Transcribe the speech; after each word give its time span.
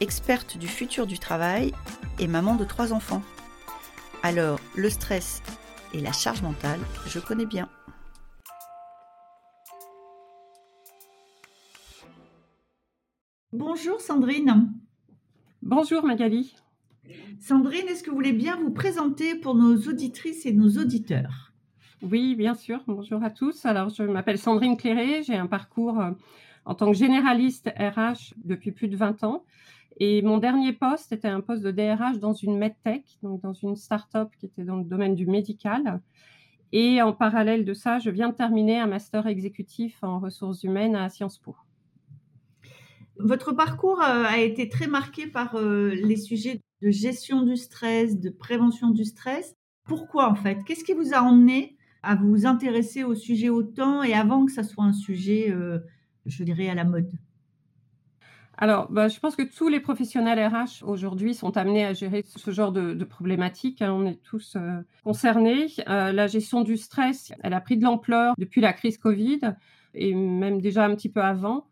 experte 0.00 0.58
du 0.58 0.68
futur 0.68 1.06
du 1.06 1.18
travail 1.18 1.72
et 2.18 2.26
maman 2.26 2.56
de 2.56 2.64
trois 2.64 2.92
enfants. 2.92 3.22
Alors, 4.22 4.60
le 4.76 4.90
stress 4.90 5.42
et 5.94 6.00
la 6.00 6.12
charge 6.12 6.42
mentale, 6.42 6.80
je 7.06 7.18
connais 7.18 7.46
bien. 7.46 7.68
Bonjour 13.52 14.00
Sandrine. 14.00 14.72
Bonjour 15.62 16.04
Magali. 16.04 16.54
Sandrine, 17.40 17.88
est-ce 17.88 18.02
que 18.02 18.10
vous 18.10 18.16
voulez 18.16 18.32
bien 18.32 18.56
vous 18.56 18.70
présenter 18.70 19.34
pour 19.34 19.54
nos 19.54 19.76
auditrices 19.88 20.44
et 20.46 20.52
nos 20.52 20.68
auditeurs? 20.80 21.52
Oui, 22.02 22.36
bien 22.36 22.54
sûr. 22.54 22.80
Bonjour 22.86 23.24
à 23.24 23.30
tous. 23.30 23.64
Alors, 23.66 23.88
je 23.88 24.02
m'appelle 24.02 24.38
Sandrine 24.38 24.76
Cléré. 24.76 25.22
J'ai 25.22 25.34
un 25.34 25.46
parcours 25.46 25.98
euh, 25.98 26.10
en 26.64 26.74
tant 26.74 26.92
que 26.92 26.96
généraliste 26.96 27.70
RH 27.76 28.34
depuis 28.44 28.70
plus 28.70 28.88
de 28.88 28.96
20 28.96 29.24
ans. 29.24 29.44
Et 29.98 30.22
mon 30.22 30.38
dernier 30.38 30.72
poste 30.72 31.12
était 31.12 31.28
un 31.28 31.40
poste 31.40 31.62
de 31.62 31.72
DRH 31.72 32.18
dans 32.20 32.32
une 32.32 32.56
medtech, 32.56 33.18
donc 33.22 33.42
dans 33.42 33.52
une 33.52 33.74
start-up 33.74 34.30
qui 34.38 34.46
était 34.46 34.62
dans 34.62 34.76
le 34.76 34.84
domaine 34.84 35.16
du 35.16 35.26
médical. 35.26 36.00
Et 36.72 37.02
en 37.02 37.12
parallèle 37.12 37.64
de 37.64 37.74
ça, 37.74 37.98
je 37.98 38.10
viens 38.10 38.28
de 38.28 38.34
terminer 38.34 38.78
un 38.78 38.86
master 38.86 39.26
exécutif 39.26 39.98
en 40.02 40.20
ressources 40.20 40.62
humaines 40.62 40.94
à 40.94 41.08
Sciences 41.08 41.38
Po. 41.38 41.56
Votre 43.18 43.52
parcours 43.52 44.00
euh, 44.00 44.24
a 44.24 44.38
été 44.38 44.68
très 44.68 44.86
marqué 44.86 45.26
par 45.26 45.56
euh, 45.56 45.90
les 45.90 46.16
sujets 46.16 46.60
de 46.82 46.90
gestion 46.90 47.42
du 47.42 47.56
stress, 47.56 48.20
de 48.20 48.30
prévention 48.30 48.90
du 48.90 49.04
stress. 49.04 49.56
Pourquoi 49.84 50.30
en 50.30 50.36
fait? 50.36 50.58
Qu'est-ce 50.64 50.84
qui 50.84 50.92
vous 50.92 51.14
a 51.14 51.22
emmené 51.22 51.76
à 52.04 52.14
vous 52.14 52.46
intéresser 52.46 53.02
au 53.02 53.16
sujet 53.16 53.48
autant 53.48 54.04
et 54.04 54.12
avant 54.12 54.46
que 54.46 54.52
ça 54.52 54.62
soit 54.62 54.84
un 54.84 54.92
sujet, 54.92 55.50
euh, 55.50 55.80
je 56.26 56.44
dirais, 56.44 56.68
à 56.68 56.74
la 56.74 56.84
mode? 56.84 57.10
Alors, 58.60 58.90
bah, 58.90 59.06
je 59.06 59.20
pense 59.20 59.36
que 59.36 59.44
tous 59.44 59.68
les 59.68 59.78
professionnels 59.78 60.44
RH 60.44 60.82
aujourd'hui 60.82 61.32
sont 61.32 61.56
amenés 61.56 61.84
à 61.84 61.92
gérer 61.92 62.24
ce 62.26 62.50
genre 62.50 62.72
de, 62.72 63.04
problématiques. 63.04 63.82
Hein. 63.82 63.92
On 63.92 64.04
est 64.04 64.20
tous 64.24 64.56
euh, 64.56 64.80
concernés. 65.04 65.68
Euh, 65.88 66.10
la 66.10 66.26
gestion 66.26 66.62
du 66.62 66.76
stress, 66.76 67.32
elle 67.44 67.54
a 67.54 67.60
pris 67.60 67.76
de 67.76 67.84
l'ampleur 67.84 68.34
depuis 68.36 68.60
la 68.60 68.72
crise 68.72 68.98
Covid 68.98 69.38
et 69.94 70.12
même 70.12 70.60
déjà 70.60 70.84
un 70.84 70.96
petit 70.96 71.08
peu 71.08 71.22
avant. 71.22 71.68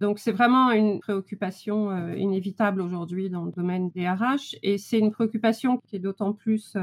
Donc, 0.00 0.18
c'est 0.18 0.32
vraiment 0.32 0.70
une 0.70 0.98
préoccupation 1.00 1.90
euh, 1.90 2.16
inévitable 2.16 2.80
aujourd'hui 2.80 3.28
dans 3.28 3.44
le 3.44 3.52
domaine 3.52 3.90
des 3.90 4.08
RH 4.08 4.56
et 4.62 4.78
c'est 4.78 4.98
une 4.98 5.10
préoccupation 5.10 5.76
qui 5.76 5.96
est 5.96 6.00
d'autant 6.00 6.32
plus 6.32 6.74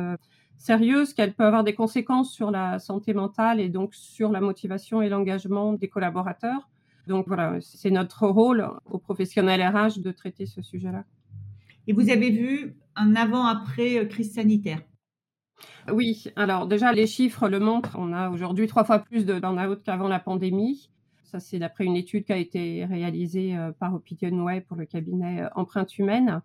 sérieuse 0.55 1.16
qu'elle 1.16 1.33
peut 1.33 1.45
avoir 1.45 1.64
des 1.64 1.73
conséquences 1.73 2.31
sur 2.31 2.52
la 2.52 2.77
santé 2.77 3.16
mentale 3.16 3.59
et 3.59 3.69
donc 3.69 3.95
sur 3.95 4.31
la 4.31 4.39
motivation 4.39 5.02
et 5.02 5.09
l'engagement 5.09 5.73
des 5.73 5.88
collaborateurs. 5.88 6.69
Donc 7.08 7.27
voilà, 7.27 7.58
c'est 7.61 7.91
notre 7.91 8.27
rôle 8.27 8.69
aux 8.86 9.00
professionnels 9.00 9.61
RH 9.61 10.00
de 10.00 10.11
traiter 10.11 10.45
ce 10.45 10.61
sujet-là. 10.61 11.05
Et 11.88 11.94
vous 11.94 12.09
avez 12.09 12.30
vu 12.30 12.75
un 12.97 13.16
avant-après 13.16 13.97
euh, 13.97 14.05
crise 14.05 14.33
sanitaire? 14.33 14.81
Oui, 15.91 16.25
alors 16.36 16.67
déjà 16.67 16.91
les 16.91 17.08
chiffres 17.08 17.47
le 17.47 17.59
montrent. 17.59 17.95
On 17.98 18.11
a 18.11 18.30
aujourd'hui 18.30 18.67
trois 18.67 18.83
fois 18.83 18.99
plus 18.99 19.26
de 19.26 19.39
burn-out 19.39 19.82
qu'avant 19.83 20.09
la 20.09 20.20
pandémie. 20.20 20.89
Ça, 21.23 21.39
c'est 21.39 21.59
d'après 21.59 21.86
une 21.86 21.95
étude 21.95 22.26
qui 22.26 22.33
a 22.33 22.37
été 22.37 22.86
réalisée 22.86 23.58
euh, 23.58 23.71
par 23.71 23.93
Opinionway 23.93 24.61
pour 24.61 24.76
le 24.76 24.86
cabinet 24.86 25.43
euh, 25.43 25.49
Empreinte 25.55 25.98
Humaine. 25.98 26.42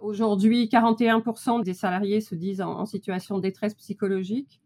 Aujourd'hui, 0.00 0.66
41% 0.66 1.62
des 1.62 1.74
salariés 1.74 2.20
se 2.20 2.34
disent 2.34 2.60
en, 2.60 2.86
situation 2.86 3.36
de 3.36 3.42
détresse 3.42 3.74
psychologique. 3.74 4.60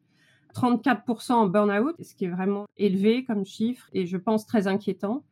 34% 0.55 1.33
en 1.33 1.47
burn-out, 1.47 1.97
ce 2.01 2.15
qui 2.15 2.27
est 2.27 2.29
vraiment 2.29 2.67
élevé 2.77 3.25
comme 3.25 3.45
chiffre 3.45 3.89
et 3.93 4.05
je 4.05 4.19
pense 4.19 4.47
très 4.47 4.67
inquiétant. 4.67 5.25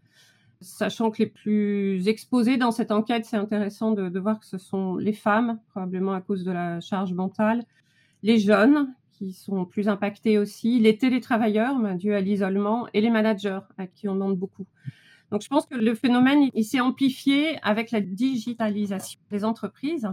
Sachant 0.60 1.10
que 1.10 1.18
les 1.18 1.26
plus 1.26 2.06
exposés 2.06 2.58
dans 2.58 2.70
cette 2.70 2.90
enquête, 2.90 3.24
c'est 3.24 3.36
intéressant 3.36 3.92
de, 3.92 4.18
voir 4.18 4.38
que 4.40 4.46
ce 4.46 4.58
sont 4.58 4.96
les 4.96 5.14
femmes, 5.14 5.58
probablement 5.70 6.12
à 6.12 6.20
cause 6.20 6.44
de 6.44 6.52
la 6.52 6.80
charge 6.80 7.14
mentale, 7.14 7.64
les 8.22 8.38
jeunes, 8.38 8.94
qui 9.12 9.32
sont 9.32 9.64
plus 9.64 9.88
impactés 9.88 10.38
aussi, 10.38 10.78
les 10.78 10.98
télétravailleurs, 10.98 11.78
ben, 11.78 11.96
dû 11.96 12.12
à 12.12 12.20
l'isolement, 12.20 12.88
et 12.92 13.00
les 13.00 13.10
managers, 13.10 13.60
à 13.78 13.86
qui 13.86 14.08
on 14.08 14.14
demande 14.14 14.36
beaucoup. 14.36 14.66
Donc, 15.30 15.42
je 15.42 15.48
pense 15.48 15.66
que 15.66 15.76
le 15.76 15.94
phénomène, 15.94 16.50
il 16.54 16.64
s'est 16.64 16.80
amplifié 16.80 17.58
avec 17.62 17.90
la 17.90 18.00
digitalisation 18.00 19.20
des 19.30 19.44
entreprises 19.44 20.08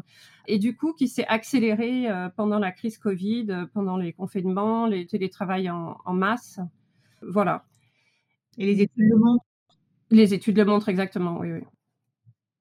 et 0.48 0.60
du 0.60 0.76
coup, 0.76 0.94
qui 0.94 1.08
s'est 1.08 1.26
accéléré 1.28 2.10
euh, 2.10 2.30
pendant 2.30 2.60
la 2.60 2.72
crise 2.72 2.98
Covid, 2.98 3.48
euh, 3.50 3.66
pendant 3.74 3.98
les 3.98 4.14
confinements, 4.14 4.86
les 4.86 5.08
télétravails 5.08 5.70
en, 5.70 5.98
en 6.06 6.14
masse. 6.14 6.60
Voilà. 7.22 7.66
Et 8.58 8.66
les 8.66 8.82
études 8.82 9.10
le 9.10 9.18
montrent 9.18 9.44
les 10.10 10.34
études 10.34 10.58
le 10.58 10.66
montrent 10.66 10.90
exactement, 10.90 11.38
oui. 11.40 11.52
oui. 11.52 11.62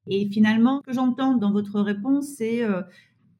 Et 0.08 0.28
finalement, 0.30 0.80
ce 0.80 0.90
que 0.90 0.94
j'entends 0.94 1.34
dans 1.34 1.52
votre 1.52 1.80
réponse, 1.80 2.28
c'est 2.36 2.62
euh, 2.62 2.82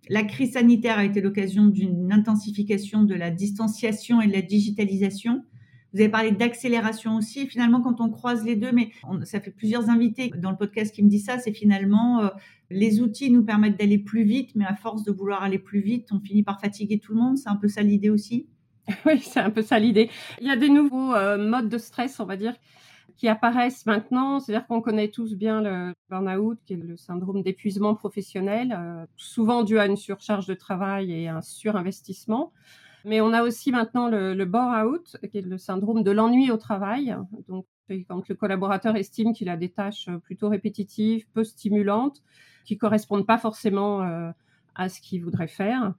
la 0.09 0.25
crise 0.25 0.53
sanitaire 0.53 0.99
a 0.99 1.05
été 1.05 1.21
l'occasion 1.21 1.67
d'une 1.67 2.13
intensification 2.13 3.03
de 3.03 3.15
la 3.15 3.31
distanciation 3.31 4.21
et 4.21 4.27
de 4.27 4.33
la 4.33 4.43
digitalisation. 4.43 5.45
Vous 5.93 6.01
avez 6.01 6.11
parlé 6.11 6.33
d'accélération 6.33 7.17
aussi. 7.17 7.41
Et 7.41 7.47
finalement, 7.47 7.81
quand 7.81 8.01
on 8.01 8.11
croise 8.11 8.45
les 8.45 8.57
deux, 8.57 8.73
mais 8.73 8.91
ça 9.25 9.41
fait 9.41 9.51
plusieurs 9.51 9.89
invités 9.89 10.31
dans 10.37 10.51
le 10.51 10.57
podcast 10.57 10.95
qui 10.95 11.03
me 11.03 11.09
disent 11.09 11.25
ça, 11.25 11.39
c'est 11.39 11.53
finalement 11.53 12.21
euh, 12.21 12.29
les 12.71 13.01
outils 13.01 13.31
nous 13.31 13.45
permettent 13.45 13.79
d'aller 13.79 13.99
plus 13.99 14.25
vite, 14.25 14.51
mais 14.55 14.65
à 14.65 14.75
force 14.75 15.05
de 15.05 15.13
vouloir 15.13 15.43
aller 15.43 15.59
plus 15.59 15.81
vite, 15.81 16.09
on 16.13 16.21
finit 16.21 16.43
par 16.43 16.61
fatiguer 16.61 16.99
tout 16.99 17.15
le 17.15 17.21
monde. 17.21 17.39
C'est 17.39 17.49
un 17.49 17.57
peu 17.57 17.69
ça 17.69 17.83
l'idée 17.83 18.11
aussi? 18.11 18.49
Oui, 19.07 19.21
c'est 19.21 19.41
un 19.41 19.51
peu 19.51 19.63
ça 19.63 19.79
l'idée. 19.79 20.11
Il 20.41 20.47
y 20.47 20.51
a 20.51 20.57
des 20.57 20.69
nouveaux 20.69 21.15
euh, 21.15 21.39
modes 21.39 21.69
de 21.69 21.79
stress, 21.79 22.21
on 22.21 22.25
va 22.25 22.37
dire, 22.37 22.55
qui 23.17 23.29
apparaissent 23.29 23.87
maintenant. 23.87 24.41
C'est-à-dire 24.41 24.67
qu'on 24.67 24.81
connaît 24.81 25.09
tous 25.09 25.35
bien 25.35 25.63
le 25.63 25.93
burn-out, 26.11 26.59
qui 26.67 26.75
est 26.75 26.77
le 26.77 26.97
syndrome 26.97 27.43
d'épuisement 27.43 27.95
professionnel, 27.95 28.77
euh, 28.79 29.05
souvent 29.17 29.63
dû 29.63 29.79
à 29.79 29.87
une 29.87 29.97
surcharge 29.97 30.47
de 30.47 30.55
travail 30.55 31.13
et 31.13 31.29
un 31.29 31.41
surinvestissement. 31.41 32.53
Mais 33.05 33.21
on 33.21 33.33
a 33.33 33.43
aussi 33.43 33.71
maintenant 33.71 34.09
le, 34.09 34.35
le 34.35 34.45
bore-out, 34.45 35.17
qui 35.31 35.39
est 35.39 35.47
le 35.47 35.59
syndrome 35.59 36.03
de 36.03 36.11
l'ennui 36.11 36.51
au 36.51 36.57
travail. 36.57 37.17
Donc, 37.49 37.67
quand 38.09 38.29
le 38.29 38.35
collaborateur 38.35 38.97
estime 38.97 39.33
qu'il 39.33 39.49
a 39.49 39.57
des 39.57 39.69
tâches 39.69 40.09
plutôt 40.25 40.49
répétitives, 40.49 41.27
peu 41.33 41.45
stimulantes, 41.45 42.23
qui 42.65 42.77
correspondent 42.77 43.27
pas 43.27 43.39
forcément 43.39 44.03
euh, 44.03 44.31
à 44.75 44.89
ce 44.89 45.01
qu'il 45.01 45.25
voudrait 45.25 45.49
faire. 45.49 45.95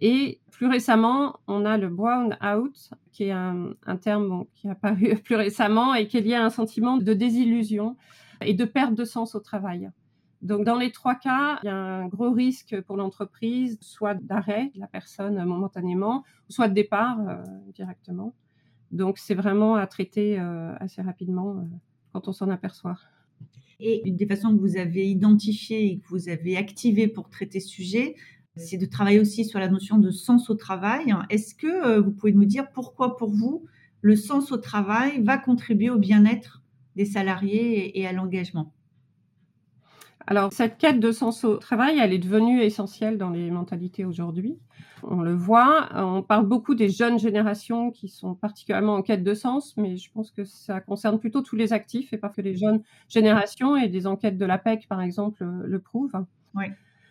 Et 0.00 0.40
plus 0.50 0.66
récemment, 0.66 1.40
on 1.46 1.64
a 1.64 1.76
le 1.76 1.88
brown 1.88 2.36
out, 2.44 2.90
qui 3.12 3.24
est 3.24 3.32
un, 3.32 3.74
terme 4.00 4.44
qui 4.54 4.66
est 4.66 4.70
apparu 4.70 5.16
plus 5.24 5.36
récemment 5.36 5.94
et 5.94 6.06
qui 6.06 6.18
est 6.18 6.22
lié 6.22 6.34
à 6.34 6.44
un 6.44 6.50
sentiment 6.50 6.96
de 6.96 7.12
désillusion 7.12 7.96
et 8.40 8.54
de 8.54 8.64
perte 8.64 8.94
de 8.94 9.04
sens 9.04 9.34
au 9.34 9.40
travail. 9.40 9.90
Donc, 10.42 10.64
dans 10.64 10.76
les 10.76 10.90
trois 10.90 11.14
cas, 11.14 11.58
il 11.62 11.66
y 11.66 11.68
a 11.68 11.76
un 11.76 12.08
gros 12.08 12.30
risque 12.30 12.80
pour 12.82 12.96
l'entreprise, 12.96 13.78
soit 13.82 14.14
d'arrêt 14.14 14.70
de 14.74 14.80
la 14.80 14.86
personne 14.86 15.42
momentanément, 15.44 16.24
soit 16.48 16.68
de 16.68 16.74
départ 16.74 17.18
euh, 17.20 17.42
directement. 17.74 18.34
Donc, 18.90 19.18
c'est 19.18 19.34
vraiment 19.34 19.76
à 19.76 19.86
traiter 19.86 20.40
euh, 20.40 20.74
assez 20.80 21.02
rapidement 21.02 21.50
euh, 21.50 21.62
quand 22.12 22.26
on 22.26 22.32
s'en 22.32 22.48
aperçoit. 22.48 22.96
Et 23.80 24.06
une 24.08 24.16
des 24.16 24.26
façons 24.26 24.54
que 24.54 24.60
vous 24.60 24.78
avez 24.78 25.08
identifiées 25.08 25.92
et 25.92 25.98
que 25.98 26.08
vous 26.08 26.30
avez 26.30 26.56
activées 26.56 27.08
pour 27.08 27.28
traiter 27.28 27.60
ce 27.60 27.68
sujet, 27.68 28.16
c'est 28.56 28.78
de 28.78 28.86
travailler 28.86 29.20
aussi 29.20 29.44
sur 29.44 29.58
la 29.58 29.68
notion 29.68 29.98
de 29.98 30.10
sens 30.10 30.50
au 30.50 30.54
travail. 30.54 31.14
Est-ce 31.28 31.54
que 31.54 31.66
euh, 31.66 32.00
vous 32.00 32.10
pouvez 32.10 32.32
nous 32.32 32.44
dire 32.44 32.70
pourquoi 32.72 33.16
pour 33.16 33.30
vous 33.30 33.64
le 34.02 34.16
sens 34.16 34.50
au 34.52 34.56
travail 34.56 35.22
va 35.22 35.38
contribuer 35.38 35.90
au 35.90 35.98
bien-être 35.98 36.62
des 36.96 37.04
salariés 37.04 37.98
et 37.98 38.06
à 38.06 38.12
l'engagement? 38.12 38.72
Alors, 40.26 40.52
cette 40.52 40.78
quête 40.78 41.00
de 41.00 41.12
sens 41.12 41.44
au 41.44 41.56
travail, 41.56 41.98
elle 41.98 42.12
est 42.12 42.18
devenue 42.18 42.62
essentielle 42.62 43.18
dans 43.18 43.30
les 43.30 43.50
mentalités 43.50 44.04
aujourd'hui. 44.04 44.58
On 45.02 45.22
le 45.22 45.34
voit, 45.34 45.88
on 45.94 46.22
parle 46.22 46.46
beaucoup 46.46 46.74
des 46.74 46.88
jeunes 46.88 47.18
générations 47.18 47.90
qui 47.90 48.08
sont 48.08 48.34
particulièrement 48.34 48.94
en 48.94 49.02
quête 49.02 49.24
de 49.24 49.34
sens, 49.34 49.76
mais 49.76 49.96
je 49.96 50.10
pense 50.12 50.30
que 50.30 50.44
ça 50.44 50.80
concerne 50.80 51.18
plutôt 51.18 51.40
tous 51.40 51.56
les 51.56 51.72
actifs 51.72 52.12
et 52.12 52.18
pas 52.18 52.28
que 52.28 52.42
les 52.42 52.54
jeunes 52.54 52.82
générations, 53.08 53.76
et 53.76 53.88
des 53.88 54.06
enquêtes 54.06 54.36
de 54.36 54.44
l'APEC, 54.44 54.86
par 54.88 55.00
exemple, 55.00 55.42
le 55.42 55.78
prouvent. 55.80 56.24
Oui. 56.54 56.66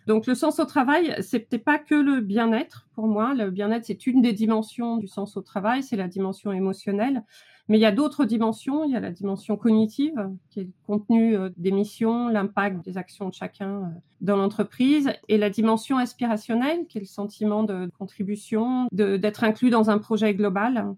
Donc 0.07 0.25
le 0.25 0.35
sens 0.35 0.59
au 0.59 0.65
travail, 0.65 1.15
c'est 1.21 1.39
peut-être 1.39 1.63
pas 1.63 1.77
que 1.77 1.95
le 1.95 2.21
bien-être 2.21 2.87
pour 2.95 3.07
moi. 3.07 3.33
Le 3.33 3.51
bien-être, 3.51 3.85
c'est 3.85 4.07
une 4.07 4.21
des 4.21 4.33
dimensions 4.33 4.97
du 4.97 5.07
sens 5.07 5.37
au 5.37 5.41
travail, 5.41 5.83
c'est 5.83 5.97
la 5.97 6.07
dimension 6.07 6.51
émotionnelle. 6.51 7.23
Mais 7.69 7.77
il 7.77 7.81
y 7.81 7.85
a 7.85 7.91
d'autres 7.91 8.25
dimensions. 8.25 8.83
Il 8.83 8.91
y 8.91 8.95
a 8.95 8.99
la 8.99 9.11
dimension 9.11 9.55
cognitive, 9.55 10.29
qui 10.49 10.61
est 10.61 10.63
le 10.63 10.71
contenu 10.87 11.37
euh, 11.37 11.49
des 11.55 11.71
missions, 11.71 12.27
l'impact 12.27 12.83
des 12.83 12.97
actions 12.97 13.29
de 13.29 13.33
chacun 13.33 13.69
euh, 13.69 13.85
dans 14.21 14.35
l'entreprise, 14.35 15.11
et 15.27 15.37
la 15.37 15.51
dimension 15.51 15.97
aspirationnelle, 15.97 16.87
qui 16.87 16.97
est 16.97 17.01
le 17.01 17.07
sentiment 17.07 17.63
de 17.63 17.89
contribution, 17.97 18.87
d'être 18.91 19.43
inclus 19.43 19.69
dans 19.69 19.91
un 19.91 19.99
projet 19.99 20.33
global. 20.33 20.95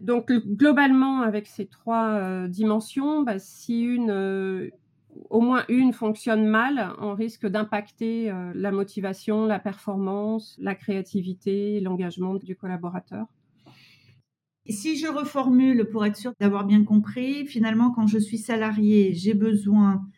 Donc 0.00 0.32
globalement, 0.32 1.20
avec 1.20 1.46
ces 1.46 1.66
trois 1.66 2.08
euh, 2.14 2.48
dimensions, 2.48 3.22
bah, 3.22 3.38
si 3.38 3.82
une, 3.82 4.70
au 5.30 5.40
moins 5.40 5.64
une 5.68 5.92
fonctionne 5.92 6.46
mal, 6.46 6.92
on 7.00 7.14
risque 7.14 7.46
d'impacter 7.46 8.32
la 8.54 8.72
motivation, 8.72 9.46
la 9.46 9.58
performance, 9.58 10.56
la 10.58 10.74
créativité, 10.74 11.80
l'engagement 11.80 12.34
du 12.34 12.56
collaborateur. 12.56 13.26
Si 14.66 14.96
je 14.96 15.06
reformule 15.06 15.90
pour 15.90 16.06
être 16.06 16.16
sûr 16.16 16.32
d'avoir 16.40 16.64
bien 16.64 16.84
compris, 16.84 17.46
finalement, 17.46 17.90
quand 17.90 18.06
je 18.06 18.18
suis 18.18 18.38
salarié, 18.38 19.12
j'ai 19.12 19.34
besoin, 19.34 20.08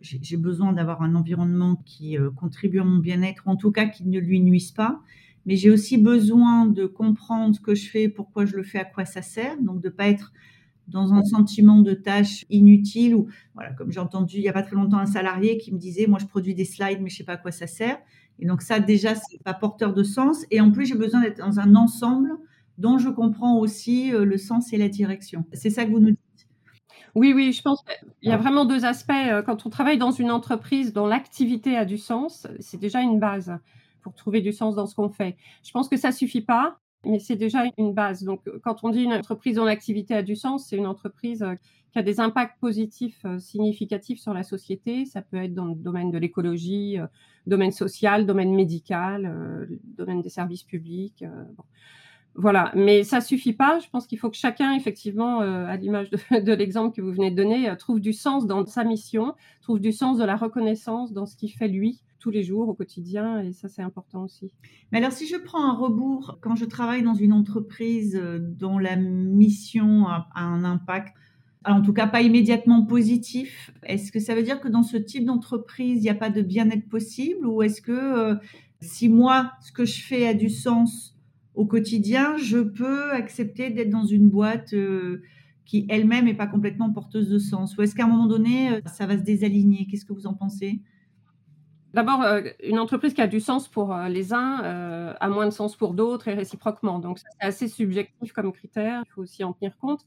j'ai 0.00 0.36
besoin 0.36 0.72
d'avoir 0.72 1.02
un 1.02 1.16
environnement 1.16 1.82
qui 1.84 2.16
euh, 2.16 2.30
contribue 2.30 2.78
à 2.78 2.84
mon 2.84 2.98
bien-être, 2.98 3.48
en 3.48 3.56
tout 3.56 3.72
cas 3.72 3.86
qui 3.86 4.06
ne 4.06 4.20
lui 4.20 4.40
nuise 4.40 4.70
pas. 4.70 5.00
Mais 5.46 5.56
j'ai 5.56 5.70
aussi 5.70 5.98
besoin 5.98 6.66
de 6.66 6.86
comprendre 6.86 7.56
ce 7.56 7.60
que 7.60 7.74
je 7.74 7.90
fais, 7.90 8.08
pourquoi 8.08 8.44
je 8.44 8.54
le 8.54 8.62
fais, 8.62 8.78
à 8.78 8.84
quoi 8.84 9.04
ça 9.04 9.22
sert. 9.22 9.60
Donc 9.60 9.80
de 9.80 9.88
pas 9.88 10.06
être 10.06 10.32
dans 10.88 11.12
un 11.12 11.22
sentiment 11.22 11.80
de 11.80 11.92
tâche 11.92 12.44
inutile 12.50 13.14
ou 13.14 13.28
voilà, 13.54 13.72
comme 13.72 13.92
j'ai 13.92 14.00
entendu 14.00 14.36
il 14.38 14.42
y 14.42 14.48
a 14.48 14.52
pas 14.52 14.62
très 14.62 14.76
longtemps 14.76 14.98
un 14.98 15.06
salarié 15.06 15.58
qui 15.58 15.72
me 15.72 15.78
disait, 15.78 16.06
moi 16.06 16.18
je 16.18 16.26
produis 16.26 16.54
des 16.54 16.64
slides, 16.64 17.00
mais 17.00 17.10
je 17.10 17.16
sais 17.16 17.24
pas 17.24 17.34
à 17.34 17.36
quoi 17.36 17.52
ça 17.52 17.66
sert. 17.66 17.98
Et 18.38 18.46
donc 18.46 18.62
ça 18.62 18.80
déjà 18.80 19.14
c'est 19.14 19.42
pas 19.42 19.54
porteur 19.54 19.92
de 19.92 20.02
sens. 20.02 20.44
Et 20.50 20.60
en 20.60 20.70
plus 20.70 20.86
j'ai 20.86 20.94
besoin 20.94 21.20
d'être 21.20 21.38
dans 21.38 21.60
un 21.60 21.74
ensemble 21.76 22.30
dont 22.78 22.98
je 22.98 23.08
comprends 23.08 23.58
aussi 23.58 24.14
euh, 24.14 24.24
le 24.24 24.38
sens 24.38 24.72
et 24.72 24.78
la 24.78 24.88
direction. 24.88 25.44
C'est 25.52 25.70
ça 25.70 25.84
que 25.84 25.90
vous 25.90 25.98
nous 25.98 26.10
dites? 26.10 26.18
Oui, 27.14 27.32
oui, 27.34 27.52
je 27.52 27.62
pense 27.62 27.82
qu'il 27.82 28.28
y 28.28 28.32
a 28.32 28.36
vraiment 28.36 28.64
deux 28.64 28.84
aspects. 28.84 29.12
Euh, 29.12 29.42
quand 29.42 29.66
on 29.66 29.70
travaille 29.70 29.98
dans 29.98 30.12
une 30.12 30.30
entreprise 30.30 30.92
dont 30.92 31.06
l'activité 31.06 31.76
a 31.76 31.84
du 31.84 31.98
sens, 31.98 32.46
c'est 32.60 32.78
déjà 32.78 33.00
une 33.00 33.18
base 33.18 33.58
pour 34.02 34.14
trouver 34.14 34.40
du 34.40 34.52
sens 34.52 34.76
dans 34.76 34.86
ce 34.86 34.94
qu'on 34.94 35.08
fait. 35.08 35.36
Je 35.64 35.72
pense 35.72 35.88
que 35.88 35.96
ça 35.96 36.12
suffit 36.12 36.40
pas, 36.40 36.78
mais 37.08 37.18
c'est 37.18 37.36
déjà 37.36 37.64
une 37.78 37.92
base. 37.92 38.22
Donc, 38.22 38.42
quand 38.62 38.84
on 38.84 38.90
dit 38.90 39.02
une 39.02 39.12
entreprise 39.12 39.56
dont 39.56 39.64
l'activité 39.64 40.14
a 40.14 40.22
du 40.22 40.36
sens, 40.36 40.66
c'est 40.68 40.76
une 40.76 40.86
entreprise 40.86 41.42
euh, 41.42 41.54
qui 41.92 41.98
a 41.98 42.02
des 42.02 42.20
impacts 42.20 42.60
positifs 42.60 43.24
significatifs 43.38 44.20
sur 44.20 44.34
la 44.34 44.42
société. 44.42 45.06
Ça 45.06 45.22
peut 45.22 45.38
être 45.38 45.54
dans 45.54 45.64
le 45.64 45.74
domaine 45.74 46.10
de 46.10 46.18
l'écologie, 46.18 46.98
domaine 47.46 47.72
social, 47.72 48.26
domaine 48.26 48.54
médical, 48.54 49.66
domaine 49.96 50.20
des 50.20 50.28
services 50.28 50.64
publics. 50.64 51.24
Voilà, 52.38 52.70
mais 52.76 53.02
ça 53.02 53.20
suffit 53.20 53.52
pas. 53.52 53.80
Je 53.80 53.88
pense 53.90 54.06
qu'il 54.06 54.16
faut 54.16 54.30
que 54.30 54.36
chacun, 54.36 54.72
effectivement, 54.74 55.42
euh, 55.42 55.66
à 55.66 55.76
l'image 55.76 56.08
de, 56.10 56.52
l'exemple 56.52 56.94
que 56.94 57.02
vous 57.02 57.12
venez 57.12 57.32
de 57.32 57.36
donner, 57.36 57.68
euh, 57.68 57.74
trouve 57.74 57.98
du 57.98 58.12
sens 58.12 58.46
dans 58.46 58.64
sa 58.64 58.84
mission, 58.84 59.34
trouve 59.60 59.80
du 59.80 59.90
sens 59.90 60.18
de 60.18 60.24
la 60.24 60.36
reconnaissance 60.36 61.12
dans 61.12 61.26
ce 61.26 61.36
qu'il 61.36 61.50
fait 61.50 61.66
lui 61.66 62.00
tous 62.18 62.30
les 62.30 62.42
jours 62.42 62.68
au 62.68 62.74
quotidien, 62.74 63.40
et 63.40 63.52
ça 63.52 63.68
c'est 63.68 63.82
important 63.82 64.24
aussi. 64.24 64.52
Mais 64.90 64.98
alors 64.98 65.12
si 65.12 65.26
je 65.26 65.36
prends 65.36 65.64
un 65.64 65.74
rebours, 65.74 66.38
quand 66.40 66.56
je 66.56 66.64
travaille 66.64 67.02
dans 67.02 67.14
une 67.14 67.32
entreprise 67.32 68.16
euh, 68.16 68.38
dont 68.40 68.78
la 68.78 68.96
mission 68.96 70.06
a, 70.06 70.28
un 70.34 70.64
impact, 70.64 71.14
en 71.64 71.82
tout 71.82 71.92
cas 71.92 72.06
pas 72.06 72.22
immédiatement 72.22 72.84
positif, 72.84 73.72
est-ce 73.82 74.12
que 74.12 74.20
ça 74.20 74.34
veut 74.34 74.42
dire 74.42 74.60
que 74.60 74.68
dans 74.68 74.82
ce 74.82 74.96
type 74.96 75.24
d'entreprise, 75.24 75.98
il 75.98 76.02
n'y 76.02 76.10
a 76.10 76.14
pas 76.14 76.30
de 76.30 76.42
bien-être 76.42 76.88
possible, 76.88 77.46
ou 77.46 77.62
est-ce 77.62 77.82
que 77.82 78.38
si 78.80 79.08
moi, 79.08 79.52
ce 79.60 79.72
que 79.72 79.84
je 79.84 80.00
fais 80.00 80.26
a 80.26 80.34
du 80.34 80.50
sens, 80.50 81.18
au 81.58 81.66
quotidien, 81.66 82.36
je 82.36 82.58
peux 82.58 83.10
accepter 83.10 83.70
d'être 83.70 83.90
dans 83.90 84.04
une 84.04 84.28
boîte 84.28 84.74
euh, 84.74 85.22
qui 85.64 85.86
elle-même 85.88 86.26
n'est 86.26 86.34
pas 86.34 86.46
complètement 86.46 86.92
porteuse 86.92 87.28
de 87.28 87.38
sens? 87.38 87.76
Ou 87.76 87.82
est-ce 87.82 87.96
qu'à 87.96 88.04
un 88.04 88.08
moment 88.08 88.28
donné, 88.28 88.70
euh, 88.70 88.80
ça 88.86 89.06
va 89.06 89.18
se 89.18 89.24
désaligner? 89.24 89.88
Qu'est-ce 89.90 90.04
que 90.04 90.12
vous 90.12 90.28
en 90.28 90.34
pensez? 90.34 90.80
D'abord, 91.94 92.22
euh, 92.22 92.42
une 92.62 92.78
entreprise 92.78 93.14
qui 93.14 93.22
a 93.22 93.26
du 93.26 93.40
sens 93.40 93.68
pour 93.68 93.94
les 94.08 94.32
uns 94.32 95.14
a 95.20 95.28
moins 95.28 95.46
de 95.46 95.52
sens 95.52 95.76
pour 95.76 95.94
d'autres 95.94 96.28
et 96.28 96.34
réciproquement. 96.34 96.98
Donc, 96.98 97.18
c'est 97.18 97.46
assez 97.46 97.68
subjectif 97.68 98.32
comme 98.32 98.52
critère. 98.52 99.02
Il 99.06 99.12
faut 99.12 99.22
aussi 99.22 99.44
en 99.44 99.52
tenir 99.52 99.76
compte. 99.78 100.04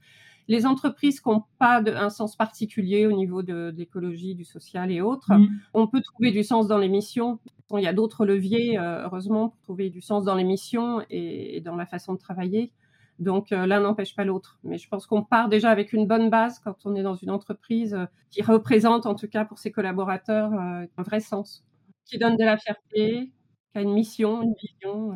Les 0.48 0.66
entreprises 0.66 1.22
qui 1.22 1.30
n'ont 1.30 1.44
pas 1.60 1.82
de, 1.82 1.92
un 1.92 2.10
sens 2.10 2.36
particulier 2.36 3.06
au 3.06 3.12
niveau 3.12 3.42
de, 3.42 3.74
l'écologie, 3.78 4.36
du 4.36 4.44
social 4.44 4.92
et 4.92 5.00
autres, 5.00 5.32
mmh. 5.32 5.48
on 5.74 5.88
peut 5.88 6.02
trouver 6.02 6.32
du 6.32 6.44
sens 6.44 6.68
dans 6.68 6.78
les 6.78 6.90
missions 6.90 7.40
il 7.78 7.84
y 7.84 7.88
a 7.88 7.94
d'autres 7.94 8.26
leviers, 8.26 8.78
euh, 8.78 9.04
heureusement, 9.06 9.50
pour 9.50 9.60
trouver 9.62 9.90
du 9.90 10.02
sens 10.02 10.26
dans 10.26 10.36
les 10.36 10.44
missions 10.44 11.04
et, 11.10 11.62
dans 11.62 11.76
la 11.76 11.86
façon 11.86 12.14
de 12.14 12.20
travailler. 12.20 12.72
Donc 13.20 13.52
euh, 13.52 13.68
l'un 13.68 13.82
n'empêche 13.82 14.16
pas 14.16 14.26
l'autre. 14.26 14.60
Mais 14.64 14.78
je 14.78 14.88
pense 14.90 15.06
qu'on 15.06 15.24
part 15.24 15.48
déjà 15.48 15.70
avec 15.70 15.94
une 15.94 16.08
bonne 16.08 16.30
base 16.30 16.60
quand 16.60 16.78
on 16.86 16.96
est 16.96 17.04
dans 17.04 17.16
une 17.16 17.30
entreprise 17.30 17.94
euh, 17.94 18.06
qui 18.32 18.42
représente, 18.42 19.06
en 19.06 19.16
tout 19.16 19.28
cas 19.28 19.46
pour 19.46 19.60
ses 19.60 19.72
collaborateurs, 19.72 20.52
un 20.54 20.88
vrai 21.04 21.20
sens, 21.20 21.64
qui 22.06 22.18
donne 22.18 22.38
de 22.38 22.44
la 22.44 22.58
fierté, 22.58 23.32
qui 23.72 23.78
a 23.78 23.82
une 23.82 23.94
mission, 23.94 24.42
une 24.42 24.54
vision. 24.62 25.12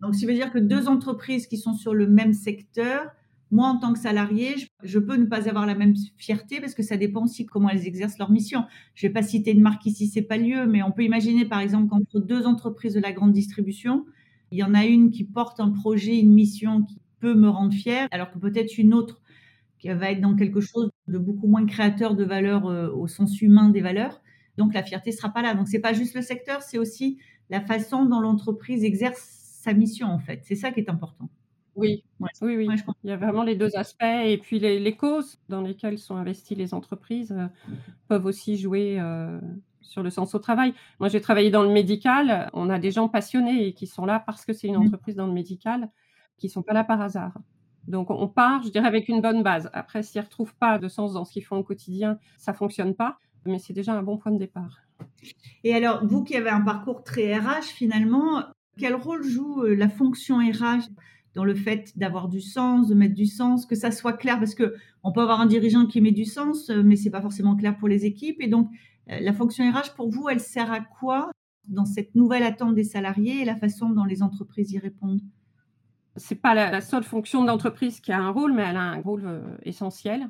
Donc, 0.00 0.14
ça 0.14 0.26
veut 0.26 0.34
dire 0.34 0.50
que 0.52 0.58
deux 0.58 0.88
entreprises 0.88 1.46
qui 1.46 1.56
sont 1.56 1.74
sur 1.74 1.94
le 1.94 2.06
même 2.06 2.32
secteur, 2.32 3.10
moi, 3.52 3.68
en 3.68 3.78
tant 3.78 3.92
que 3.92 3.98
salarié, 3.98 4.54
je, 4.82 4.98
peux 4.98 5.16
ne 5.16 5.26
pas 5.26 5.46
avoir 5.46 5.66
la 5.66 5.74
même 5.74 5.94
fierté 6.16 6.58
parce 6.58 6.74
que 6.74 6.82
ça 6.82 6.96
dépend 6.96 7.24
aussi 7.24 7.44
comment 7.44 7.68
elles 7.68 7.86
exercent 7.86 8.18
leur 8.18 8.30
mission. 8.30 8.64
Je 8.94 9.06
ne 9.06 9.10
vais 9.10 9.12
pas 9.12 9.22
citer 9.22 9.52
de 9.52 9.60
marque 9.60 9.84
ici, 9.84 10.06
c'est 10.06 10.22
pas 10.22 10.38
lieu, 10.38 10.66
mais 10.66 10.82
on 10.82 10.90
peut 10.90 11.04
imaginer 11.04 11.44
par 11.44 11.60
exemple 11.60 11.88
qu'entre 11.88 12.18
deux 12.18 12.46
entreprises 12.46 12.94
de 12.94 13.00
la 13.00 13.12
grande 13.12 13.32
distribution, 13.32 14.06
il 14.52 14.58
y 14.58 14.64
en 14.64 14.72
a 14.72 14.86
une 14.86 15.10
qui 15.10 15.24
porte 15.24 15.60
un 15.60 15.70
projet, 15.70 16.18
une 16.18 16.32
mission 16.32 16.82
qui 16.82 16.98
peut 17.20 17.34
me 17.34 17.48
rendre 17.48 17.74
fière, 17.74 18.08
alors 18.10 18.30
que 18.30 18.38
peut-être 18.38 18.78
une 18.78 18.94
autre 18.94 19.20
qui 19.78 19.88
va 19.88 20.10
être 20.10 20.22
dans 20.22 20.34
quelque 20.34 20.60
chose 20.60 20.90
de 21.08 21.18
beaucoup 21.18 21.46
moins 21.46 21.66
créateur 21.66 22.14
de 22.16 22.24
valeur 22.24 22.66
euh, 22.66 22.88
au 22.90 23.06
sens 23.06 23.42
humain 23.42 23.68
des 23.68 23.82
valeurs. 23.82 24.22
Donc 24.58 24.74
la 24.74 24.82
fierté 24.82 25.12
sera 25.12 25.30
pas 25.30 25.42
là. 25.42 25.54
Donc 25.54 25.68
c'est 25.68 25.80
pas 25.80 25.92
juste 25.92 26.14
le 26.14 26.22
secteur, 26.22 26.62
c'est 26.62 26.78
aussi 26.78 27.18
la 27.50 27.60
façon 27.60 28.04
dont 28.04 28.20
l'entreprise 28.20 28.84
exerce 28.84 29.20
sa 29.62 29.72
mission 29.72 30.08
en 30.08 30.18
fait. 30.18 30.40
C'est 30.44 30.56
ça 30.56 30.72
qui 30.72 30.80
est 30.80 30.90
important. 30.90 31.28
Oui, 31.74 32.04
oui, 32.42 32.56
oui. 32.56 32.68
Il 33.02 33.10
y 33.10 33.12
a 33.12 33.16
vraiment 33.16 33.42
les 33.42 33.56
deux 33.56 33.74
aspects. 33.76 34.02
Et 34.02 34.36
puis 34.36 34.58
les, 34.58 34.96
causes 34.96 35.40
dans 35.48 35.62
lesquelles 35.62 35.98
sont 35.98 36.16
investies 36.16 36.54
les 36.54 36.74
entreprises 36.74 37.32
euh, 37.32 37.46
peuvent 38.08 38.26
aussi 38.26 38.58
jouer 38.58 39.00
euh, 39.00 39.40
sur 39.80 40.02
le 40.02 40.10
sens 40.10 40.34
au 40.34 40.38
travail. 40.38 40.74
Moi, 41.00 41.08
j'ai 41.08 41.20
travaillé 41.20 41.50
dans 41.50 41.62
le 41.62 41.70
médical. 41.70 42.50
On 42.52 42.68
a 42.68 42.78
des 42.78 42.90
gens 42.90 43.08
passionnés 43.08 43.68
et 43.68 43.72
qui 43.72 43.86
sont 43.86 44.04
là 44.04 44.20
parce 44.20 44.44
que 44.44 44.52
c'est 44.52 44.68
une 44.68 44.76
mmh. 44.76 44.86
entreprise 44.86 45.16
dans 45.16 45.26
le 45.26 45.32
médical, 45.32 45.90
qui 46.36 46.48
sont 46.48 46.62
pas 46.62 46.74
là 46.74 46.84
par 46.84 47.00
hasard. 47.00 47.38
Donc, 47.88 48.10
on 48.10 48.28
part, 48.28 48.62
je 48.62 48.70
dirais, 48.70 48.86
avec 48.86 49.08
une 49.08 49.20
bonne 49.20 49.42
base. 49.42 49.70
Après, 49.72 50.02
s'ils 50.02 50.20
ne 50.20 50.24
retrouvent 50.24 50.54
pas 50.54 50.78
de 50.78 50.88
sens 50.88 51.14
dans 51.14 51.24
ce 51.24 51.32
qu'ils 51.32 51.44
font 51.44 51.56
au 51.56 51.64
quotidien, 51.64 52.18
ça 52.36 52.52
fonctionne 52.52 52.94
pas. 52.94 53.18
Mais 53.46 53.58
c'est 53.58 53.72
déjà 53.72 53.94
un 53.94 54.02
bon 54.02 54.18
point 54.18 54.32
de 54.32 54.38
départ. 54.38 54.78
Et 55.64 55.74
alors, 55.74 56.06
vous 56.06 56.22
qui 56.24 56.36
avez 56.36 56.50
un 56.50 56.60
parcours 56.60 57.02
très 57.02 57.36
RH, 57.36 57.64
finalement, 57.74 58.42
quel 58.78 58.94
rôle 58.94 59.22
joue 59.22 59.62
euh, 59.62 59.74
la 59.74 59.88
fonction 59.88 60.38
RH 60.38 60.88
dans 61.34 61.44
le 61.44 61.54
fait 61.54 61.96
d'avoir 61.96 62.28
du 62.28 62.40
sens, 62.40 62.88
de 62.88 62.94
mettre 62.94 63.14
du 63.14 63.26
sens, 63.26 63.64
que 63.64 63.74
ça 63.74 63.90
soit 63.90 64.12
clair, 64.12 64.38
parce 64.38 64.54
que 64.54 64.74
on 65.02 65.12
peut 65.12 65.22
avoir 65.22 65.40
un 65.40 65.46
dirigeant 65.46 65.86
qui 65.86 66.00
met 66.00 66.12
du 66.12 66.24
sens, 66.24 66.70
euh, 66.70 66.82
mais 66.82 66.96
c'est 66.96 67.10
pas 67.10 67.22
forcément 67.22 67.56
clair 67.56 67.76
pour 67.76 67.88
les 67.88 68.04
équipes. 68.04 68.40
Et 68.40 68.48
donc, 68.48 68.70
euh, 69.10 69.18
la 69.20 69.32
fonction 69.32 69.70
RH, 69.70 69.94
pour 69.96 70.10
vous, 70.10 70.28
elle 70.28 70.40
sert 70.40 70.70
à 70.70 70.80
quoi 70.80 71.30
dans 71.68 71.86
cette 71.86 72.14
nouvelle 72.14 72.42
attente 72.42 72.74
des 72.74 72.84
salariés 72.84 73.42
et 73.42 73.44
la 73.44 73.56
façon 73.56 73.90
dont 73.90 74.04
les 74.04 74.22
entreprises 74.22 74.72
y 74.72 74.78
répondent? 74.78 75.22
C'est 76.16 76.34
pas 76.34 76.54
la, 76.54 76.80
seule 76.82 77.04
fonction 77.04 77.44
d'entreprise 77.44 78.00
qui 78.00 78.12
a 78.12 78.20
un 78.20 78.30
rôle, 78.30 78.52
mais 78.52 78.62
elle 78.62 78.76
a 78.76 78.82
un 78.82 79.00
rôle 79.00 79.40
essentiel 79.62 80.28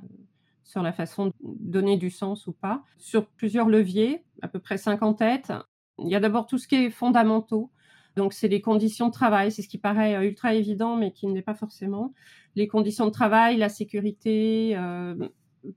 sur 0.72 0.82
la 0.82 0.92
façon 0.92 1.26
de 1.26 1.32
donner 1.42 1.96
du 1.96 2.10
sens 2.10 2.46
ou 2.46 2.52
pas, 2.52 2.82
sur 2.98 3.26
plusieurs 3.26 3.68
leviers, 3.68 4.24
à 4.40 4.48
peu 4.48 4.58
près 4.58 4.78
50 4.78 5.18
têtes. 5.18 5.52
Il 5.98 6.08
y 6.08 6.14
a 6.14 6.20
d'abord 6.20 6.46
tout 6.46 6.58
ce 6.58 6.66
qui 6.66 6.76
est 6.76 6.90
fondamentaux, 6.90 7.70
donc, 8.16 8.32
c'est 8.32 8.48
les 8.48 8.60
conditions 8.60 9.08
de 9.08 9.12
travail. 9.12 9.50
C'est 9.50 9.62
ce 9.62 9.68
qui 9.68 9.78
paraît 9.78 10.14
euh, 10.16 10.28
ultra 10.28 10.54
évident, 10.54 10.96
mais 10.96 11.12
qui 11.12 11.26
ne 11.26 11.34
l'est 11.34 11.42
pas 11.42 11.54
forcément. 11.54 12.12
Les 12.56 12.68
conditions 12.68 13.06
de 13.06 13.10
travail, 13.10 13.56
la 13.56 13.68
sécurité, 13.68 14.74
euh, 14.76 15.28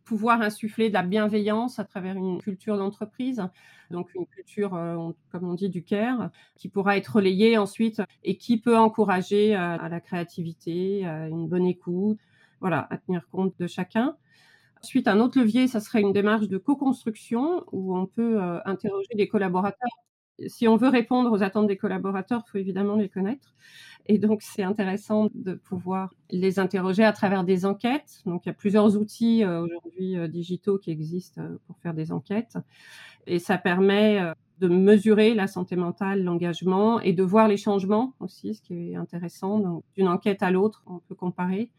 pouvoir 0.04 0.42
insuffler 0.42 0.90
de 0.90 0.94
la 0.94 1.04
bienveillance 1.04 1.80
à 1.80 1.86
travers 1.86 2.16
une 2.18 2.40
culture 2.40 2.78
d'entreprise, 2.78 3.44
donc 3.92 4.14
une 4.16 4.26
culture, 4.26 4.74
euh, 4.76 5.12
comme 5.32 5.48
on 5.48 5.54
dit, 5.54 5.70
du 5.70 5.84
care, 5.84 6.32
qui 6.56 6.68
pourra 6.70 6.98
être 6.98 7.16
relayée 7.16 7.58
ensuite 7.58 8.02
et 8.24 8.36
qui 8.38 8.58
peut 8.60 8.78
encourager 8.78 9.54
à 9.54 9.88
la 9.88 10.02
créativité, 10.02 11.06
à 11.06 11.28
une 11.30 11.48
bonne 11.48 11.68
écoute, 11.68 12.18
voilà, 12.60 12.88
à 12.90 12.98
tenir 12.98 13.28
compte 13.30 13.54
de 13.60 13.68
chacun. 13.68 14.18
Ensuite, 14.86 15.08
un 15.08 15.20
autre 15.20 15.40
levier, 15.40 15.68
ça 15.68 15.80
serait 15.80 16.02
une 16.02 16.14
démarche 16.14 16.48
de 16.48 16.60
co-construction 16.60 17.64
où 17.72 17.98
on 17.98 18.06
peut 18.06 18.40
interroger 18.66 19.16
les 19.16 19.28
collaborateurs 19.28 19.90
si 20.48 20.68
on 20.68 20.76
veut 20.76 20.90
répondre 20.90 21.32
aux 21.32 21.44
attentes 21.44 21.68
des 21.68 21.78
collaborateurs, 21.78 22.44
il 22.46 22.52
faut 22.52 22.58
évidemment 22.58 22.96
les 22.96 23.10
connaître. 23.10 23.54
Et 24.08 24.18
donc, 24.20 24.42
c'est 24.42 24.64
intéressant 24.64 25.30
de 25.34 25.54
pouvoir 25.54 26.14
les 26.30 26.60
interroger 26.60 27.04
à 27.04 27.14
travers 27.14 27.44
des 27.44 27.66
enquêtes. 27.66 28.22
Donc, 28.26 28.46
il 28.46 28.50
y 28.50 28.52
a 28.52 28.54
plusieurs 28.54 28.98
outils 28.98 29.44
euh, 29.44 29.64
aujourd'hui 29.64 30.18
euh, 30.18 30.28
digitaux 30.28 30.78
qui 30.78 30.92
existent 30.92 31.42
euh, 31.42 31.58
pour 31.66 31.78
faire 31.80 31.94
des 31.94 32.12
enquêtes. 32.12 32.58
Et 33.28 33.40
ça 33.40 33.58
permet 33.58 34.22
de 34.60 34.68
mesurer 34.68 35.34
la 35.34 35.48
santé 35.48 35.76
mentale, 35.76 36.24
l'engagement 36.24 37.00
et 37.00 37.14
de 37.14 37.24
voir 37.24 37.48
les 37.48 37.58
changements 37.58 38.14
aussi, 38.20 38.54
ce 38.54 38.62
qui 38.62 38.92
est 38.92 38.96
intéressant. 38.96 39.82
d'une 39.96 40.08
enquête 40.08 40.44
à 40.44 40.52
l'autre, 40.52 40.84
on 40.86 41.00
peut 41.00 41.16
comparer. 41.16 41.72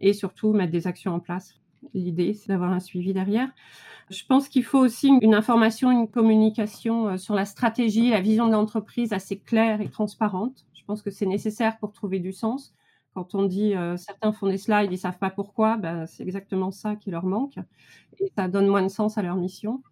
et 0.00 0.12
surtout 0.12 0.52
mettre 0.52 0.72
des 0.72 0.86
actions 0.86 1.14
en 1.14 1.20
place. 1.20 1.54
L'idée, 1.94 2.34
c'est 2.34 2.48
d'avoir 2.48 2.72
un 2.72 2.80
suivi 2.80 3.12
derrière. 3.12 3.48
Je 4.10 4.24
pense 4.24 4.48
qu'il 4.48 4.64
faut 4.64 4.78
aussi 4.78 5.08
une 5.20 5.34
information, 5.34 5.90
une 5.90 6.08
communication 6.08 7.08
euh, 7.08 7.16
sur 7.16 7.34
la 7.34 7.44
stratégie, 7.44 8.10
la 8.10 8.20
vision 8.20 8.46
de 8.46 8.52
l'entreprise 8.52 9.12
assez 9.12 9.38
claire 9.38 9.80
et 9.80 9.88
transparente. 9.88 10.66
Je 10.74 10.84
pense 10.84 11.02
que 11.02 11.10
c'est 11.10 11.26
nécessaire 11.26 11.78
pour 11.78 11.92
trouver 11.92 12.20
du 12.20 12.32
sens. 12.32 12.74
Quand 13.14 13.34
on 13.34 13.44
dit 13.44 13.74
euh, 13.74 13.96
certains 13.96 14.32
font 14.32 14.46
des 14.46 14.58
slides, 14.58 14.92
ils 14.92 14.98
savent 14.98 15.18
pas 15.18 15.30
pourquoi, 15.30 15.76
ben, 15.76 16.06
c'est 16.06 16.22
exactement 16.22 16.70
ça 16.70 16.96
qui 16.96 17.10
leur 17.10 17.24
manque 17.24 17.56
et 18.20 18.30
ça 18.36 18.48
donne 18.48 18.68
moins 18.68 18.82
de 18.82 18.88
sens 18.88 19.18
à 19.18 19.22
leur 19.22 19.36
mission. 19.36 19.82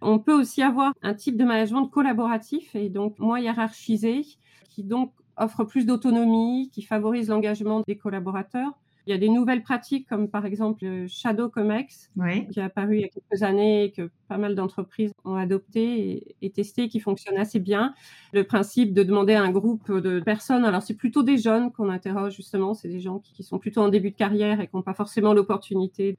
On 0.00 0.18
peut 0.18 0.32
aussi 0.32 0.62
avoir 0.62 0.92
un 1.02 1.14
type 1.14 1.36
de 1.36 1.44
management 1.44 1.86
collaboratif 1.86 2.74
et 2.74 2.88
donc 2.88 3.18
moins 3.20 3.38
hiérarchisé, 3.38 4.22
qui 4.68 4.82
donc 4.82 5.12
offre 5.36 5.64
plus 5.64 5.86
d'autonomie, 5.86 6.70
qui 6.72 6.82
favorise 6.82 7.28
l'engagement 7.28 7.82
des 7.86 7.96
collaborateurs. 7.96 8.72
Il 9.06 9.10
y 9.10 9.12
a 9.12 9.18
des 9.18 9.28
nouvelles 9.28 9.62
pratiques 9.62 10.08
comme 10.08 10.28
par 10.28 10.46
exemple 10.46 10.84
le 10.84 11.08
Shadow 11.08 11.48
Comex 11.48 12.10
qui 12.50 12.60
est 12.60 12.62
apparu 12.62 12.98
il 12.98 13.00
y 13.00 13.04
a 13.04 13.08
quelques 13.08 13.42
années 13.42 13.84
et 13.84 13.92
que 13.92 14.10
pas 14.28 14.38
mal 14.38 14.54
d'entreprises 14.54 15.12
ont 15.24 15.34
adopté 15.34 16.34
et, 16.40 16.50
testé 16.50 16.88
qui 16.88 17.00
fonctionne 17.00 17.36
assez 17.36 17.58
bien. 17.58 17.94
Le 18.32 18.44
principe 18.44 18.94
de 18.94 19.02
demander 19.02 19.34
à 19.34 19.42
un 19.42 19.50
groupe 19.50 19.90
de 19.90 20.20
personnes, 20.20 20.64
alors 20.64 20.82
c'est 20.82 20.94
plutôt 20.94 21.22
des 21.22 21.36
jeunes 21.36 21.72
qu'on 21.72 21.88
interroge 21.88 22.36
justement, 22.36 22.74
c'est 22.74 22.88
des 22.88 23.00
gens 23.00 23.18
qui, 23.18 23.32
qui, 23.32 23.42
sont 23.42 23.58
plutôt 23.58 23.80
en 23.80 23.88
début 23.88 24.10
de 24.10 24.16
carrière 24.16 24.60
et 24.60 24.68
qui 24.68 24.76
n'ont 24.76 24.82
pas 24.82 24.94
forcément 24.94 25.34
l'opportunité 25.34 26.16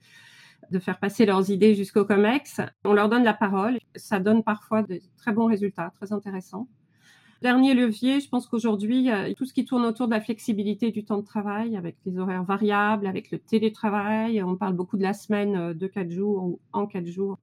de 0.72 0.80
faire 0.80 1.00
passer 1.00 1.26
leurs 1.26 1.50
idées 1.50 1.76
jusqu'au 1.76 2.06
COMEX. 2.06 2.62
On 2.84 2.94
leur 2.94 3.10
donne 3.10 3.24
la 3.24 3.34
parole. 3.34 3.80
Ça 3.96 4.20
donne 4.20 4.44
parfois 4.44 4.84
de 4.84 5.00
très 5.18 5.32
bons 5.32 5.46
résultats, 5.46 5.92
très 5.96 6.14
intéressants. 6.14 6.68
Dernier 7.44 7.74
levier, 7.74 8.22
je 8.22 8.30
pense 8.30 8.48
qu'aujourd'hui, 8.48 9.10
tout 9.36 9.44
ce 9.44 9.54
qui 9.54 9.66
tourne 9.66 9.84
autour 9.84 10.08
de 10.08 10.14
la 10.14 10.22
flexibilité 10.22 10.92
du 10.92 11.04
temps 11.04 11.18
de 11.18 11.26
travail, 11.26 11.76
avec 11.76 11.98
les 12.06 12.18
horaires 12.18 12.46
variables, 12.46 13.06
avec 13.06 13.32
le 13.32 13.38
télétravail, 13.38 14.42
on 14.42 14.56
parle 14.56 14.76
beaucoup 14.76 14.96
de 14.96 15.04
la 15.04 15.12
semaine 15.12 15.58
euh, 15.58 15.74
de 15.74 15.88
quatre 15.88 16.10
jours 16.10 16.42
ou 16.42 16.62
en 16.72 16.88
quatre 16.88 17.06
jours. 17.06 17.40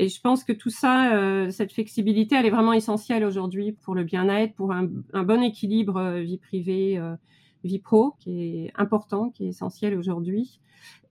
Et 0.00 0.08
je 0.08 0.20
pense 0.20 0.42
que 0.42 0.52
tout 0.52 0.68
ça, 0.68 1.14
euh, 1.14 1.48
cette 1.50 1.72
flexibilité, 1.72 2.34
elle 2.34 2.44
est 2.44 2.50
vraiment 2.50 2.72
essentielle 2.72 3.24
aujourd'hui 3.24 3.70
pour 3.70 3.94
le 3.94 4.02
bien-être, 4.02 4.52
pour 4.56 4.72
un, 4.72 4.88
bon 5.22 5.44
équilibre 5.44 5.98
euh, 5.98 6.20
vie 6.22 6.38
privée, 6.38 7.00
vie 7.62 7.78
pro, 7.78 8.16
qui 8.18 8.42
est 8.42 8.72
important, 8.74 9.30
qui 9.30 9.44
est 9.44 9.50
essentiel 9.50 9.96
aujourd'hui. 9.96 10.58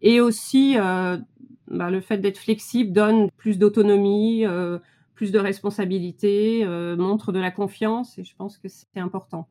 Et 0.01 0.19
aussi, 0.19 0.75
bah, 0.75 1.89
le 1.89 2.01
fait 2.01 2.17
d'être 2.17 2.39
flexible 2.39 2.91
donne 2.91 3.31
plus 3.37 3.57
d'autonomie, 3.57 4.43
plus 5.19 5.33
de 5.33 5.39
responsabilités, 5.39 6.63
euh, 6.63 6.95
montre 6.95 7.33
de 7.33 7.39
la 7.39 7.51
confiance 7.51 8.17
et 8.17 8.23
je 8.23 8.33
pense 8.37 8.57
que 8.57 8.69
c'est 8.69 9.01
important. 9.01 9.49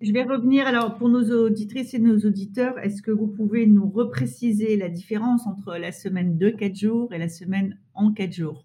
Je 0.00 0.12
vais 0.12 0.22
revenir 0.22 0.68
alors 0.68 0.94
pour 0.94 1.08
nos 1.08 1.28
auditrices 1.44 1.92
et 1.92 1.98
nos 1.98 2.18
auditeurs. 2.18 2.78
Est-ce 2.78 3.02
que 3.02 3.10
vous 3.10 3.26
pouvez 3.26 3.66
nous 3.66 3.90
repréciser 3.90 4.76
la 4.76 4.88
différence 4.88 5.44
entre 5.48 5.76
la 5.76 5.90
semaine 5.90 6.38
de 6.38 6.50
4 6.50 6.76
jours 6.76 7.12
et 7.12 7.18
la 7.18 7.28
semaine 7.28 7.80
en 7.94 8.12
4 8.12 8.32
jours? 8.32 8.64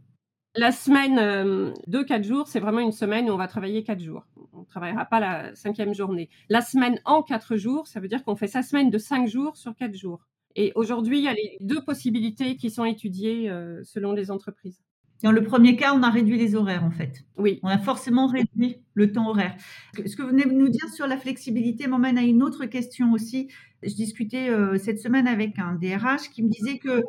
La 0.55 0.71
semaine 0.71 1.17
euh, 1.17 1.71
de 1.87 2.03
4 2.03 2.23
jours, 2.23 2.47
c'est 2.47 2.59
vraiment 2.59 2.81
une 2.81 2.91
semaine 2.91 3.31
où 3.31 3.33
on 3.33 3.37
va 3.37 3.47
travailler 3.47 3.83
4 3.83 3.99
jours. 3.99 4.27
On 4.53 4.59
ne 4.59 4.65
travaillera 4.65 5.05
pas 5.05 5.19
la 5.19 5.55
cinquième 5.55 5.95
journée. 5.95 6.29
La 6.49 6.61
semaine 6.61 6.99
en 7.03 7.23
4 7.23 7.55
jours, 7.55 7.87
ça 7.87 7.99
veut 7.99 8.07
dire 8.07 8.23
qu'on 8.23 8.35
fait 8.35 8.45
sa 8.45 8.61
semaine 8.61 8.91
de 8.91 8.99
5 8.99 9.27
jours 9.27 9.57
sur 9.57 9.75
4 9.75 9.95
jours. 9.95 10.27
Et 10.55 10.71
aujourd'hui, 10.75 11.17
il 11.17 11.23
y 11.23 11.27
a 11.27 11.33
les 11.33 11.57
deux 11.61 11.83
possibilités 11.83 12.57
qui 12.57 12.69
sont 12.69 12.85
étudiées 12.85 13.49
euh, 13.49 13.83
selon 13.83 14.11
les 14.11 14.29
entreprises. 14.29 14.83
Dans 15.21 15.31
le 15.31 15.43
premier 15.43 15.75
cas, 15.77 15.93
on 15.95 16.03
a 16.03 16.09
réduit 16.09 16.37
les 16.37 16.55
horaires, 16.55 16.83
en 16.83 16.91
fait. 16.91 17.23
Oui. 17.37 17.59
On 17.63 17.69
a 17.69 17.77
forcément 17.77 18.27
réduit 18.27 18.77
le 18.93 19.11
temps 19.11 19.29
horaire. 19.29 19.55
Ce 19.95 20.15
que 20.15 20.21
vous 20.21 20.29
venez 20.29 20.43
de 20.43 20.51
nous 20.51 20.69
dire 20.69 20.89
sur 20.89 21.07
la 21.07 21.17
flexibilité 21.17 21.87
m'emmène 21.87 22.17
à 22.17 22.23
une 22.23 22.43
autre 22.43 22.65
question 22.65 23.13
aussi. 23.13 23.47
Je 23.83 23.93
discutais 23.93 24.49
euh, 24.49 24.77
cette 24.77 24.99
semaine 24.99 25.27
avec 25.27 25.59
un 25.59 25.75
DRH 25.75 26.29
qui 26.31 26.43
me 26.43 26.49
disait 26.49 26.77
que 26.77 27.03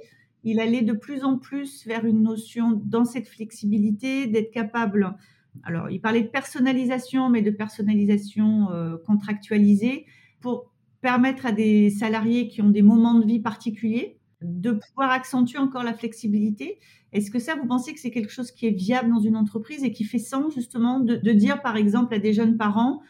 il 0.44 0.60
allait 0.60 0.82
de 0.82 0.92
plus 0.92 1.24
en 1.24 1.38
plus 1.38 1.86
vers 1.86 2.04
une 2.04 2.22
notion 2.22 2.80
dans 2.84 3.06
cette 3.06 3.28
flexibilité 3.28 4.26
d'être 4.26 4.50
capable. 4.52 5.16
Alors, 5.62 5.90
il 5.90 6.00
parlait 6.00 6.20
de 6.20 6.28
personnalisation, 6.28 7.30
mais 7.30 7.40
de 7.40 7.50
personnalisation 7.50 8.70
euh, 8.70 8.96
contractualisée 9.06 10.04
pour 10.40 10.70
permettre 11.00 11.46
à 11.46 11.52
des 11.52 11.90
salariés 11.90 12.48
qui 12.48 12.60
ont 12.62 12.68
des 12.68 12.82
moments 12.82 13.18
de 13.18 13.26
vie 13.26 13.40
particuliers 13.40 14.18
de 14.44 14.72
pouvoir 14.72 15.10
accentuer 15.10 15.58
encore 15.58 15.82
la 15.82 15.94
flexibilité. 15.94 16.78
Est-ce 17.12 17.30
que 17.30 17.38
ça, 17.38 17.54
vous 17.54 17.66
pensez 17.66 17.94
que 17.94 18.00
c'est 18.00 18.10
quelque 18.10 18.30
chose 18.30 18.50
qui 18.50 18.66
est 18.66 18.72
viable 18.72 19.08
dans 19.08 19.20
une 19.20 19.36
entreprise 19.36 19.82
et 19.82 19.90
qui 19.90 20.04
fait 20.04 20.18
sens 20.18 20.54
justement 20.54 21.00
de, 21.00 21.32
dire 21.32 21.62
par 21.62 21.76
exemple 21.76 22.14
à 22.14 22.18
des 22.18 22.32
jeunes 22.32 22.56
parents, 22.56 23.00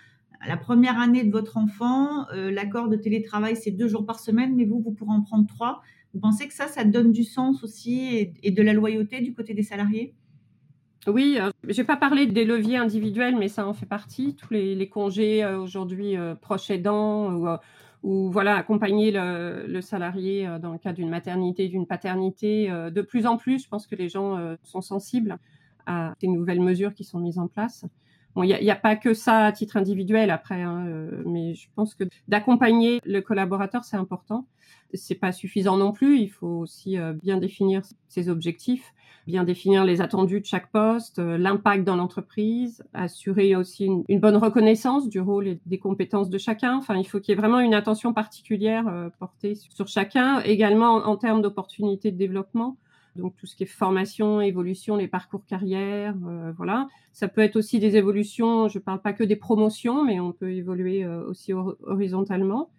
la 0.46 0.56
première 0.56 1.00
année 1.00 1.24
de 1.24 1.32
votre 1.32 1.56
enfant, 1.56 2.28
euh, 2.32 2.50
l'accord 2.50 2.88
de 2.88 2.96
télétravail 2.96 3.56
c'est 3.56 3.70
deux 3.70 3.88
jours 3.88 4.06
par 4.06 4.20
semaine, 4.20 4.54
mais 4.54 4.64
vous, 4.64 4.80
vous 4.80 4.92
pourrez 4.92 5.12
en 5.12 5.22
prendre 5.22 5.46
trois. 5.46 5.82
Vous 6.12 6.20
pensez 6.20 6.46
que 6.46 6.54
ça, 6.54 6.68
ça 6.68 6.84
donne 6.84 7.10
du 7.10 7.24
sens 7.24 7.64
aussi 7.64 8.30
et, 8.42 8.50
de 8.50 8.62
la 8.62 8.72
loyauté 8.72 9.20
du 9.20 9.34
côté 9.34 9.54
des 9.54 9.64
salariés? 9.64 10.14
Oui, 11.06 11.38
euh, 11.40 11.50
je 11.66 11.74
vais 11.74 11.84
pas 11.84 11.96
parler 11.96 12.26
des 12.26 12.44
leviers 12.44 12.76
individuels, 12.76 13.36
mais 13.36 13.48
ça 13.48 13.66
en 13.66 13.74
fait 13.74 13.86
partie. 13.86 14.36
Tous 14.36 14.52
les, 14.52 14.88
congés 14.88 15.42
euh, 15.42 15.58
aujourd'hui 15.58 16.14
proches 16.40 16.70
aidants 16.70 17.32
ou 17.34 17.48
ou 18.04 18.30
voilà 18.30 18.56
accompagner 18.56 19.10
le, 19.10 19.80
salarié 19.80 20.46
euh, 20.46 20.58
dans 20.58 20.72
le 20.72 20.78
cas 20.78 20.92
d'une 20.92 21.08
maternité, 21.08 21.68
d'une 21.68 21.86
paternité. 21.86 22.70
Euh, 22.70 22.90
de 22.90 23.00
plus 23.00 23.26
en 23.26 23.38
plus, 23.38 23.64
je 23.64 23.68
pense 23.68 23.86
que 23.86 23.96
les 23.96 24.10
gens 24.10 24.36
euh, 24.36 24.56
sont 24.62 24.82
sensibles 24.82 25.38
à 25.86 26.12
ces 26.20 26.28
nouvelles 26.28 26.60
mesures 26.60 26.92
qui 26.92 27.02
sont 27.02 27.18
mises 27.18 27.38
en 27.38 27.48
place. 27.48 27.86
Bon, 28.34 28.42
il 28.42 28.48
n'y 28.48 28.70
a, 28.70 28.76
pas 28.76 28.96
que 28.96 29.14
ça 29.14 29.46
à 29.46 29.52
titre 29.52 29.76
individuel 29.76 30.30
après, 30.30 30.60
hein, 30.60 30.86
mais 31.24 31.54
je 31.54 31.68
pense 31.76 31.94
que 31.94 32.02
d'accompagner 32.26 33.00
le 33.04 33.20
collaborateur, 33.20 33.84
c'est 33.84 33.96
important. 33.96 34.44
C'est 34.94 35.14
pas 35.14 35.32
suffisant 35.32 35.76
non 35.76 35.92
plus. 35.92 36.18
Il 36.18 36.28
faut 36.28 36.60
aussi 36.60 36.96
bien 37.22 37.36
définir 37.36 37.82
ses 38.08 38.28
objectifs 38.28 38.94
bien 39.26 39.44
définir 39.44 39.84
les 39.84 40.00
attendus 40.00 40.40
de 40.40 40.46
chaque 40.46 40.70
poste, 40.70 41.18
euh, 41.18 41.38
l'impact 41.38 41.84
dans 41.84 41.96
l'entreprise, 41.96 42.84
assurer 42.92 43.56
aussi 43.56 43.88
une, 44.08 44.20
bonne 44.20 44.36
reconnaissance 44.36 45.08
du 45.08 45.20
rôle 45.20 45.48
et 45.48 45.60
des 45.66 45.78
compétences 45.78 46.28
de 46.28 46.38
chacun. 46.38 46.76
Enfin, 46.76 46.96
il 46.96 47.04
faut 47.04 47.20
qu'il 47.20 47.32
y 47.32 47.36
ait 47.36 47.40
vraiment 47.40 47.60
une 47.60 47.74
attention 47.74 48.12
particulière 48.12 48.86
euh, 48.88 49.08
portée 49.18 49.54
sur 49.54 49.88
chacun, 49.88 50.40
également 50.40 50.94
en, 50.94 51.16
termes 51.16 51.42
d'opportunités 51.42 52.10
de 52.10 52.18
développement. 52.18 52.76
Donc 53.16 53.36
tout 53.36 53.46
ce 53.46 53.54
qui 53.54 53.62
est 53.62 53.66
formation, 53.66 54.40
évolution, 54.40 54.96
les 54.96 55.06
parcours 55.06 55.44
carrière, 55.46 56.16
euh, 56.26 56.52
voilà. 56.56 56.88
Ça 57.12 57.28
peut 57.28 57.42
être 57.42 57.56
aussi 57.56 57.78
des 57.78 57.96
évolutions. 57.96 58.68
Je 58.68 58.78
ne 58.78 58.82
parle 58.82 59.00
pas 59.00 59.12
que 59.12 59.22
des 59.22 59.36
promotions, 59.36 60.04
mais 60.04 60.18
on 60.18 60.32
peut 60.32 60.50
évoluer 60.50 61.06
aussi 61.06 61.52
horizontalement. 61.52 62.70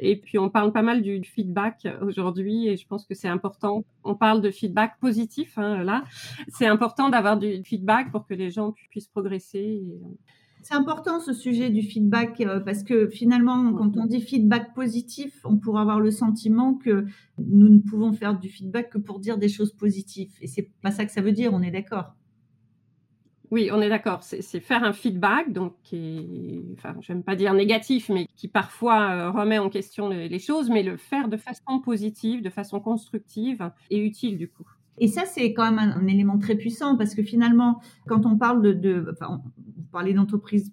Et 0.00 0.16
puis, 0.16 0.38
on 0.38 0.48
parle 0.48 0.72
pas 0.72 0.82
mal 0.82 1.02
du 1.02 1.22
feedback 1.24 1.86
aujourd'hui 2.02 2.68
et 2.68 2.76
je 2.76 2.86
pense 2.86 3.06
que 3.06 3.14
c'est 3.14 3.28
important. 3.28 3.84
On 4.04 4.14
parle 4.14 4.40
de 4.40 4.50
feedback 4.50 4.98
positif, 5.00 5.58
hein, 5.58 5.82
là. 5.84 6.04
C'est 6.48 6.66
important 6.66 7.08
d'avoir 7.08 7.38
du 7.38 7.62
feedback 7.64 8.10
pour 8.10 8.26
que 8.26 8.34
les 8.34 8.50
gens 8.50 8.74
puissent 8.90 9.08
progresser. 9.08 9.82
C'est 10.62 10.74
important 10.74 11.20
ce 11.20 11.32
sujet 11.32 11.70
du 11.70 11.82
feedback 11.82 12.40
euh, 12.40 12.60
parce 12.60 12.82
que 12.82 13.08
finalement, 13.08 13.72
quand 13.74 13.96
on 13.96 14.06
dit 14.06 14.20
feedback 14.20 14.74
positif, 14.74 15.40
on 15.44 15.56
pourrait 15.56 15.82
avoir 15.82 16.00
le 16.00 16.10
sentiment 16.10 16.74
que 16.74 17.06
nous 17.38 17.68
ne 17.68 17.78
pouvons 17.78 18.12
faire 18.12 18.38
du 18.38 18.48
feedback 18.48 18.90
que 18.90 18.98
pour 18.98 19.20
dire 19.20 19.38
des 19.38 19.48
choses 19.48 19.72
positives. 19.72 20.32
Et 20.40 20.46
c'est 20.46 20.70
pas 20.82 20.90
ça 20.90 21.04
que 21.06 21.12
ça 21.12 21.20
veut 21.20 21.32
dire, 21.32 21.52
on 21.54 21.62
est 21.62 21.70
d'accord. 21.70 22.14
Oui, 23.50 23.70
on 23.72 23.80
est 23.80 23.88
d'accord. 23.88 24.22
C'est 24.22 24.60
faire 24.60 24.84
un 24.84 24.92
feedback, 24.92 25.52
donc 25.52 25.74
qui, 25.82 26.64
enfin, 26.74 26.94
j'aime 27.00 27.22
pas 27.22 27.34
dire 27.34 27.54
négatif, 27.54 28.10
mais 28.10 28.26
qui 28.36 28.46
parfois 28.46 29.10
euh, 29.10 29.30
remet 29.30 29.58
en 29.58 29.70
question 29.70 30.08
les, 30.08 30.38
choses, 30.38 30.68
mais 30.68 30.82
le 30.82 30.96
faire 30.96 31.28
de 31.28 31.36
façon 31.36 31.80
positive, 31.82 32.42
de 32.42 32.50
façon 32.50 32.80
constructive 32.80 33.70
et 33.90 33.98
utile 33.98 34.36
du 34.36 34.48
coup. 34.48 34.64
Et 34.98 35.08
ça, 35.08 35.24
c'est 35.24 35.54
quand 35.54 35.70
même 35.70 35.78
un, 35.78 36.06
élément 36.06 36.38
très 36.38 36.56
puissant 36.56 36.96
parce 36.96 37.14
que 37.14 37.22
finalement, 37.22 37.80
quand 38.06 38.26
on 38.26 38.36
parle 38.36 38.60
de, 38.60 38.72
de 38.72 39.06
enfin, 39.12 39.40
vous 39.56 39.84
parlez 39.92 40.12
d'entreprise 40.12 40.72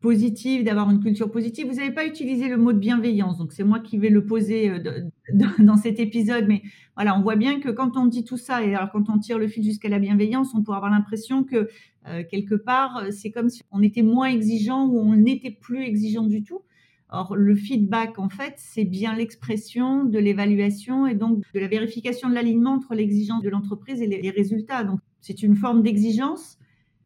positive, 0.00 0.64
d'avoir 0.64 0.90
une 0.90 1.00
culture 1.00 1.30
positive. 1.30 1.66
Vous 1.66 1.76
n'avez 1.76 1.90
pas 1.90 2.06
utilisé 2.06 2.48
le 2.48 2.56
mot 2.56 2.72
de 2.72 2.78
bienveillance, 2.78 3.38
donc 3.38 3.52
c'est 3.52 3.64
moi 3.64 3.80
qui 3.80 3.98
vais 3.98 4.10
le 4.10 4.24
poser 4.24 4.70
euh, 4.70 5.02
dans 5.58 5.76
cet 5.76 5.98
épisode. 5.98 6.46
Mais 6.46 6.62
voilà, 6.94 7.18
on 7.18 7.22
voit 7.22 7.36
bien 7.36 7.60
que 7.60 7.68
quand 7.68 7.96
on 7.96 8.06
dit 8.06 8.24
tout 8.24 8.36
ça, 8.36 8.62
et 8.62 8.74
alors 8.74 8.90
quand 8.90 9.10
on 9.10 9.18
tire 9.18 9.38
le 9.38 9.48
fil 9.48 9.64
jusqu'à 9.64 9.88
la 9.88 9.98
bienveillance, 9.98 10.54
on 10.54 10.62
pourrait 10.62 10.76
avoir 10.76 10.92
l'impression 10.92 11.44
que 11.44 11.68
euh, 12.06 12.22
quelque 12.30 12.54
part, 12.54 12.98
euh, 12.98 13.10
c'est 13.10 13.30
comme 13.30 13.48
si 13.48 13.62
on 13.70 13.82
était 13.82 14.02
moins 14.02 14.28
exigeant 14.28 14.86
ou 14.86 14.98
on 15.00 15.16
n'était 15.16 15.50
plus 15.50 15.82
exigeant 15.82 16.26
du 16.26 16.42
tout. 16.42 16.62
Or, 17.10 17.36
le 17.36 17.56
feedback, 17.56 18.18
en 18.18 18.28
fait, 18.28 18.54
c'est 18.58 18.84
bien 18.84 19.16
l'expression 19.16 20.04
de 20.04 20.18
l'évaluation 20.18 21.06
et 21.06 21.14
donc 21.14 21.42
de 21.54 21.58
la 21.58 21.66
vérification 21.66 22.28
de 22.28 22.34
l'alignement 22.34 22.74
entre 22.74 22.94
l'exigence 22.94 23.42
de 23.42 23.48
l'entreprise 23.48 24.02
et 24.02 24.06
les 24.06 24.30
résultats. 24.30 24.84
Donc, 24.84 25.00
c'est 25.20 25.42
une 25.42 25.56
forme 25.56 25.82
d'exigence 25.82 26.58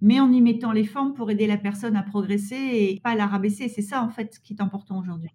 mais 0.02 0.18
en 0.18 0.30
y 0.32 0.40
mettant 0.40 0.72
les 0.72 0.84
formes 0.84 1.14
pour 1.14 1.30
aider 1.30 1.46
la 1.46 1.56
personne 1.56 1.94
à 1.94 2.02
progresser 2.02 2.56
et 2.56 3.00
pas 3.02 3.10
à 3.10 3.14
la 3.14 3.26
rabaisser. 3.26 3.68
C'est 3.68 3.82
ça, 3.82 4.02
en 4.02 4.10
fait, 4.10 4.40
qui 4.42 4.52
est 4.52 4.60
important 4.60 4.98
aujourd'hui. 4.98 5.30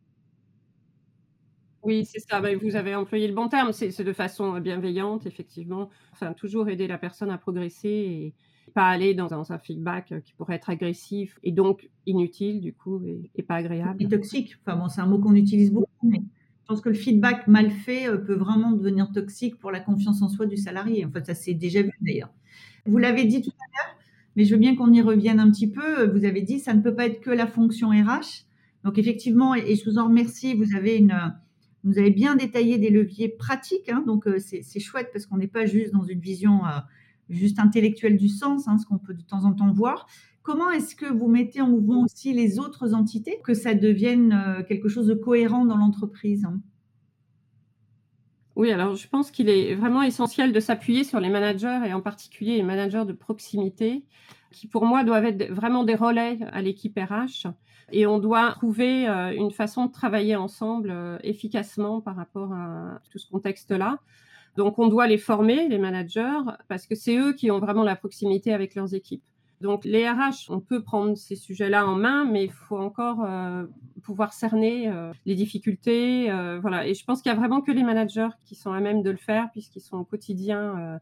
Oui, 1.84 2.06
c'est 2.06 2.20
ça. 2.20 2.42
Ben, 2.42 2.60
vous 2.62 2.76
avez 2.76 2.94
employé 2.94 3.30
le 3.30 3.34
bon 3.34 3.48
terme. 3.48 3.72
C'est 3.72 4.04
de 4.04 4.14
façon 4.14 4.60
bienveillante, 4.60 5.26
effectivement. 5.26 5.90
Enfin, 6.12 6.34
toujours 6.34 6.68
aider 6.68 6.86
la 6.86 6.98
personne 6.98 7.32
à 7.32 7.38
progresser 7.38 7.88
et 7.88 8.34
pas 8.74 8.90
aller 8.90 9.14
dans 9.14 9.34
un, 9.54 9.58
feedback 9.58 10.14
qui 10.26 10.34
pourrait 10.34 10.56
être 10.56 10.70
agressif 10.70 11.40
et 11.44 11.54
donc 11.54 11.90
inutile, 12.06 12.60
du 12.60 12.74
coup, 12.74 13.02
et, 13.36 13.44
pas 13.44 13.56
agréable. 13.56 14.04
Et 14.04 14.10
toxique. 14.10 14.58
Enfin, 14.66 14.78
bon, 14.78 14.90
c'est 14.90 15.00
un 15.00 15.06
mot 15.06 15.18
qu'on 15.18 15.36
utilise 15.36 15.72
beaucoup, 15.72 15.88
mais 16.04 16.20
Je 16.20 16.66
pense 16.68 16.82
que 16.82 16.90
le 16.90 16.96
feedback 16.96 17.48
mal 17.48 17.72
fait 17.72 18.10
peut 18.26 18.36
vraiment 18.36 18.74
devenir 18.74 19.14
toxique 19.14 19.58
pour 19.58 19.72
la 19.72 19.80
confiance 19.80 20.22
en 20.22 20.28
soi 20.28 20.46
du 20.46 20.58
salarié. 20.58 21.06
En 21.06 21.12
fait, 21.12 21.26
ça 21.26 21.36
s'est 21.36 21.54
déjà 21.54 21.84
vu 21.84 21.94
d'ailleurs. 22.02 22.34
Vous 22.86 22.98
l'avez 22.98 23.24
dit 23.24 23.42
tout 23.42 23.52
à 23.52 23.88
l'heure, 23.88 23.97
mais 24.38 24.46
je 24.46 24.54
veux 24.54 24.60
bien 24.60 24.76
qu'on 24.76 24.94
y 24.94 25.02
revienne 25.02 25.40
un 25.40 25.50
petit 25.52 25.70
peu. 25.70 26.06
Vous 26.12 26.24
avez 26.24 26.44
dit, 26.44 26.60
ça 26.60 26.74
ne 26.76 26.82
peut 26.82 26.94
pas 26.94 27.08
être 27.08 27.20
que 27.20 27.32
la 27.32 27.48
fonction 27.48 27.90
RH. 27.90 28.46
Donc 28.84 29.00
effectivement, 29.00 29.56
et 29.56 29.76
je 29.76 29.84
vous 29.90 29.98
en 29.98 30.06
remercie, 30.06 30.54
vous 30.54 30.76
avez 30.76 32.12
bien 32.12 32.36
détaillé 32.36 32.78
des 32.78 32.92
leviers 32.92 33.30
pratiques. 33.30 33.90
Hein. 33.90 34.04
donc 34.06 34.30
c'est 34.38 34.80
chouette 34.80 35.10
parce 35.12 35.26
qu'on 35.26 35.38
n'est 35.38 35.48
pas 35.48 35.66
juste 35.66 35.92
dans 35.92 36.04
une 36.04 36.20
vision 36.20 36.62
juste 37.30 37.60
intellectuelle 37.60 38.16
du 38.16 38.30
sens, 38.30 38.68
hein, 38.68 38.78
ce 38.78 38.86
qu'on 38.86 39.00
peut 39.00 39.16
de 39.16 39.24
temps 39.24 39.44
en 39.44 39.54
temps 39.54 39.74
voir. 39.74 40.08
Comment 40.44 40.70
est-ce 40.70 40.96
que 40.96 41.12
vous 41.12 41.28
mettez 41.28 41.60
en 41.60 41.68
mouvement 41.68 42.04
aussi 42.04 42.32
les 42.32 42.60
autres 42.60 42.94
entités, 42.94 43.40
que 43.44 43.56
ça 43.56 43.74
devienne 43.74 44.64
quelque 44.70 44.88
chose 44.88 45.08
de 45.08 45.16
cohérent 45.16 45.66
dans 45.66 45.78
l'entreprise 45.78 46.46
hein? 46.46 46.62
Oui, 48.58 48.72
alors 48.72 48.96
je 48.96 49.08
pense 49.08 49.30
qu'il 49.30 49.50
est 49.50 49.76
vraiment 49.76 50.02
essentiel 50.02 50.52
de 50.52 50.60
s'appuyer 50.60 51.04
sur 51.04 51.20
les 51.20 51.30
managers 51.30 51.80
et 51.86 51.94
en 51.94 52.02
particulier 52.02 52.56
les 52.56 52.64
managers 52.64 53.06
de 53.06 53.14
proximité 53.14 54.04
qui 54.52 54.66
pour 54.66 54.84
moi 54.84 55.04
doivent 55.04 55.26
être 55.26 55.52
vraiment 55.54 55.84
des 55.84 55.94
relais 55.94 56.40
à 56.52 56.64
l'équipe 56.64 56.98
RH 56.98 57.50
et 57.92 58.08
on 58.08 58.18
doit 58.18 58.54
trouver 58.54 59.08
euh, 59.08 59.32
une 59.32 59.52
façon 59.52 59.86
de 59.86 59.92
travailler 59.92 60.36
ensemble 60.36 60.90
euh, 60.90 61.20
efficacement 61.22 62.02
par 62.02 62.16
rapport 62.16 62.52
à 62.52 63.00
tout 63.12 63.20
ce 63.20 63.30
contexte-là. 63.30 64.00
Donc 64.56 64.80
on 64.80 64.88
doit 64.88 65.06
les 65.06 65.20
former, 65.20 65.68
les 65.68 65.78
managers, 65.78 66.42
parce 66.68 66.88
que 66.88 66.96
c'est 66.96 67.16
eux 67.16 67.34
qui 67.34 67.52
ont 67.52 67.60
vraiment 67.60 67.84
la 67.84 67.96
proximité 67.96 68.54
avec 68.54 68.74
leurs 68.74 68.96
équipes. 68.96 69.24
Donc 69.62 69.86
les 69.86 70.08
RH, 70.08 70.50
on 70.50 70.60
peut 70.60 70.84
prendre 70.84 71.18
ces 71.18 71.36
sujets-là 71.36 71.88
en 71.88 71.96
main, 71.96 72.26
mais 72.26 72.46
il 72.46 72.52
faut 72.52 72.78
encore 72.78 73.24
euh, 73.24 73.66
pouvoir 74.04 74.34
cerner 74.34 74.88
euh, 74.88 75.12
les 75.26 75.36
difficultés. 75.36 76.30
Euh, 76.30 76.60
voilà. 76.60 76.88
Et 76.88 76.94
je 76.94 77.04
pense 77.04 77.22
qu'il 77.22 77.32
y 77.32 77.36
a 77.36 77.38
vraiment 77.38 77.62
que 77.62 77.72
les 77.72 77.84
managers 77.84 78.30
qui 78.46 78.56
sont 78.56 78.72
à 78.72 78.80
même 78.80 79.02
de 79.02 79.10
le 79.10 79.18
faire, 79.18 79.50
puisqu'ils 79.52 79.82
sont 79.82 79.98
au 79.98 80.04
quotidien 80.04 81.00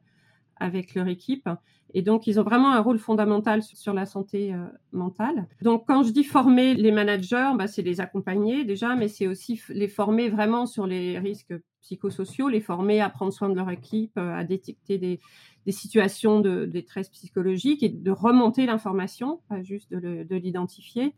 avec 0.57 0.95
leur 0.95 1.07
équipe. 1.07 1.49
Et 1.93 2.01
donc, 2.01 2.27
ils 2.27 2.39
ont 2.39 2.43
vraiment 2.43 2.71
un 2.71 2.79
rôle 2.79 2.97
fondamental 2.97 3.61
sur 3.61 3.93
la 3.93 4.05
santé 4.05 4.53
mentale. 4.91 5.47
Donc, 5.61 5.85
quand 5.85 6.03
je 6.03 6.11
dis 6.11 6.23
former 6.23 6.75
les 6.75 6.91
managers, 6.91 7.51
bah, 7.57 7.67
c'est 7.67 7.81
les 7.81 7.99
accompagner 7.99 8.63
déjà, 8.63 8.95
mais 8.95 9.07
c'est 9.07 9.27
aussi 9.27 9.61
les 9.69 9.87
former 9.87 10.29
vraiment 10.29 10.65
sur 10.65 10.87
les 10.87 11.19
risques 11.19 11.53
psychosociaux, 11.81 12.49
les 12.49 12.61
former 12.61 13.01
à 13.01 13.09
prendre 13.09 13.31
soin 13.31 13.49
de 13.49 13.55
leur 13.55 13.69
équipe, 13.69 14.17
à 14.17 14.43
détecter 14.43 14.97
des, 14.97 15.19
des 15.65 15.71
situations 15.71 16.39
de 16.39 16.65
détresse 16.65 17.09
psychologique 17.09 17.83
et 17.83 17.89
de 17.89 18.11
remonter 18.11 18.65
l'information, 18.65 19.41
pas 19.49 19.61
juste 19.63 19.93
de 19.93 20.35
l'identifier. 20.35 21.13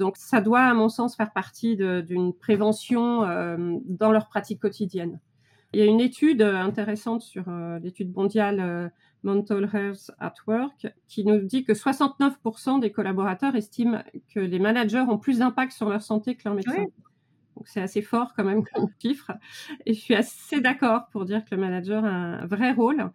Donc 0.00 0.16
ça 0.16 0.40
doit, 0.40 0.62
à 0.62 0.72
mon 0.74 0.88
sens, 0.88 1.14
faire 1.14 1.30
partie 1.30 1.76
d'une 1.76 2.32
prévention 2.32 3.24
euh, 3.24 3.76
dans 3.84 4.10
leur 4.10 4.28
pratique 4.28 4.58
quotidienne. 4.58 5.20
Il 5.72 5.78
y 5.78 5.82
a 5.82 5.86
une 5.86 6.00
étude 6.00 6.42
intéressante 6.42 7.20
sur 7.20 7.44
euh, 7.48 7.78
l'étude 7.78 8.16
mondiale 8.16 8.60
euh, 8.60 8.88
Mental 9.22 9.68
Health 9.72 10.10
at 10.18 10.32
Work 10.46 10.88
qui 11.06 11.24
nous 11.24 11.40
dit 11.40 11.64
que 11.64 11.74
69% 11.74 12.80
des 12.80 12.90
collaborateurs 12.90 13.54
estiment 13.54 14.02
que 14.34 14.40
les 14.40 14.58
managers 14.58 15.04
ont 15.06 15.18
plus 15.18 15.40
d'impact 15.40 15.72
sur 15.72 15.90
leur 15.90 16.00
santé 16.00 16.34
que 16.34 16.42
leurs 16.46 16.54
médecins. 16.54 16.86
Donc 17.56 17.68
c'est 17.68 17.82
assez 17.82 18.00
fort 18.00 18.32
quand 18.34 18.44
même 18.44 18.64
comme 18.64 18.88
chiffre. 19.02 19.32
Et 19.84 19.92
je 19.92 20.00
suis 20.00 20.14
assez 20.14 20.62
d'accord 20.62 21.08
pour 21.12 21.26
dire 21.26 21.44
que 21.44 21.54
le 21.54 21.60
manager 21.60 22.06
a 22.06 22.08
un 22.08 22.46
vrai 22.46 22.72
rôle. 22.72 23.10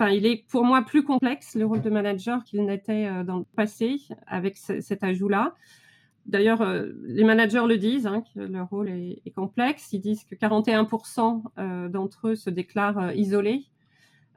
Enfin, 0.00 0.12
il 0.12 0.26
est 0.26 0.44
pour 0.48 0.64
moi 0.64 0.82
plus 0.82 1.02
complexe 1.02 1.56
le 1.56 1.66
rôle 1.66 1.80
de 1.80 1.90
manager 1.90 2.44
qu'il 2.44 2.64
n'était 2.64 3.06
euh, 3.06 3.24
dans 3.24 3.38
le 3.38 3.44
passé 3.56 3.98
avec 4.28 4.56
cet 4.56 5.02
ajout-là. 5.02 5.56
D'ailleurs, 6.24 6.62
euh, 6.62 6.92
les 7.02 7.24
managers 7.24 7.64
le 7.66 7.78
disent, 7.78 8.06
hein, 8.06 8.22
que 8.32 8.38
leur 8.38 8.68
rôle 8.68 8.90
est, 8.90 9.34
complexe. 9.34 9.92
Ils 9.92 9.98
disent 9.98 10.22
que 10.22 10.36
41% 10.36 11.42
euh, 11.58 11.88
d'entre 11.88 12.28
eux 12.28 12.36
se 12.36 12.48
déclarent 12.48 13.12
isolés. 13.16 13.64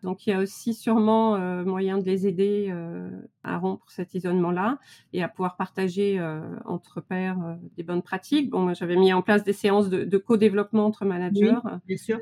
Donc, 0.01 0.25
il 0.25 0.31
y 0.31 0.33
a 0.33 0.39
aussi 0.39 0.73
sûrement 0.73 1.37
moyen 1.63 1.99
de 1.99 2.05
les 2.05 2.25
aider 2.25 2.73
à 3.43 3.59
rompre 3.59 3.85
cet 3.91 4.15
isolement-là 4.15 4.79
et 5.13 5.21
à 5.21 5.27
pouvoir 5.27 5.57
partager 5.57 6.19
entre 6.65 7.01
pairs 7.01 7.37
des 7.77 7.83
bonnes 7.83 8.01
pratiques. 8.01 8.49
Bon, 8.49 8.61
moi, 8.61 8.73
j'avais 8.73 8.95
mis 8.95 9.13
en 9.13 9.21
place 9.21 9.43
des 9.43 9.53
séances 9.53 9.89
de, 9.89 10.03
de 10.03 10.17
co-développement 10.17 10.87
entre 10.87 11.05
managers. 11.05 11.53
Oui, 11.63 11.71
bien 11.85 11.97
sûr 11.97 12.17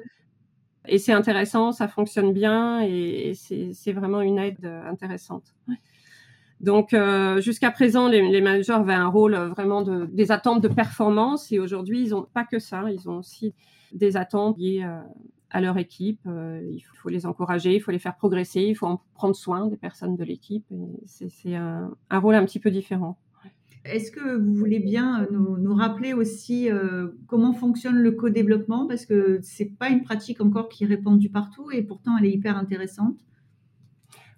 et 0.89 0.97
c'est 0.97 1.13
intéressant, 1.13 1.71
ça 1.71 1.88
fonctionne 1.88 2.34
bien 2.34 2.82
et, 2.82 3.34
c'est 3.36 3.93
vraiment 3.93 4.21
une 4.21 4.39
aide 4.39 4.65
euh, 4.65 4.89
intéressante. 4.89 5.56
Donc 6.60 6.93
euh, 6.93 7.39
jusqu'à 7.39 7.71
présent, 7.71 8.08
les, 8.10 8.41
managers 8.41 8.73
avaient 8.73 8.93
un 8.93 9.08
rôle 9.08 9.34
euh, 9.34 9.47
vraiment 9.47 9.82
de, 9.82 10.06
des 10.08 10.32
attentes 10.32 10.62
de 10.62 10.67
performance 10.67 11.52
et 11.52 11.60
aujourd'hui, 11.60 12.04
ils 12.04 12.10
n'ont 12.10 12.28
pas 12.34 12.43
que 12.43 12.60
ça, 12.60 12.91
ils 12.91 13.10
ont 13.10 13.17
aussi 13.17 13.54
des 13.93 14.17
attentes 14.17 14.58
liées 14.58 14.86
à 15.49 15.62
leur 15.62 15.78
équipe. 15.80 16.19
il 16.25 16.84
faut 17.02 17.10
les 17.10 17.25
encourager, 17.25 17.75
il 17.75 17.80
faut 17.80 17.89
les 17.89 17.97
faire 17.97 18.15
progresser, 18.15 18.62
il 18.62 18.75
faut 18.75 18.86
en 18.86 19.02
prendre 19.15 19.36
soin 19.36 19.65
des 19.65 19.78
personnes 19.78 20.15
de 20.15 20.23
l'équipe. 20.23 20.65
C'est 21.08 21.56
un, 21.56 21.91
un 22.12 22.19
rôle 22.19 22.36
un 22.36 22.45
petit 22.45 22.60
peu 22.60 22.69
différent. 22.69 23.17
Est-ce 23.91 24.12
que 24.12 24.38
vous 24.38 24.54
voulez 24.54 24.80
bien 24.80 25.23
euh, 25.23 25.58
nous, 25.58 25.73
rappeler 25.73 26.13
aussi 26.13 26.69
euh, 26.69 27.08
comment 27.28 27.54
fonctionne 27.54 27.97
le 27.97 28.12
co-développement? 28.12 28.88
Parce 28.88 29.06
que 29.06 29.39
ce 29.41 29.63
n'est 29.63 29.69
pas 29.69 29.89
une 29.89 30.04
pratique 30.04 30.41
encore 30.41 30.69
qui 30.69 30.84
est 30.84 30.88
répandue 30.88 31.30
partout 31.30 31.71
et 31.71 31.82
pourtant 31.82 32.17
elle 32.17 32.25
est 32.25 32.32
hyper 32.32 32.58
intéressante. 32.58 33.17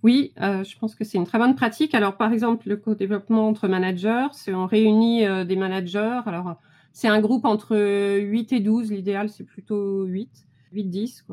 Oui, 0.03 0.33
euh, 0.41 0.63
je 0.63 0.77
pense 0.79 0.95
que 0.95 1.03
c'est 1.03 1.17
une 1.17 1.25
très 1.25 1.37
bonne 1.37 1.55
pratique. 1.55 1.93
Alors, 1.93 2.17
par 2.17 2.33
exemple, 2.33 2.67
le 2.67 2.77
co-développement 2.77 3.47
entre 3.47 3.67
managers, 3.67 4.27
c'est 4.31 4.53
on 4.53 4.65
réunit 4.65 5.25
des 5.45 5.55
managers. 5.55 6.21
Alors, 6.25 6.55
c'est 6.91 7.07
un 7.07 7.21
groupe 7.21 7.45
entre 7.45 7.77
8 8.19 8.53
et 8.53 8.59
12. 8.61 8.91
L'idéal, 8.91 9.29
c'est 9.29 9.43
plutôt 9.43 10.05
8. 10.05 10.47
8-10, 10.73 11.23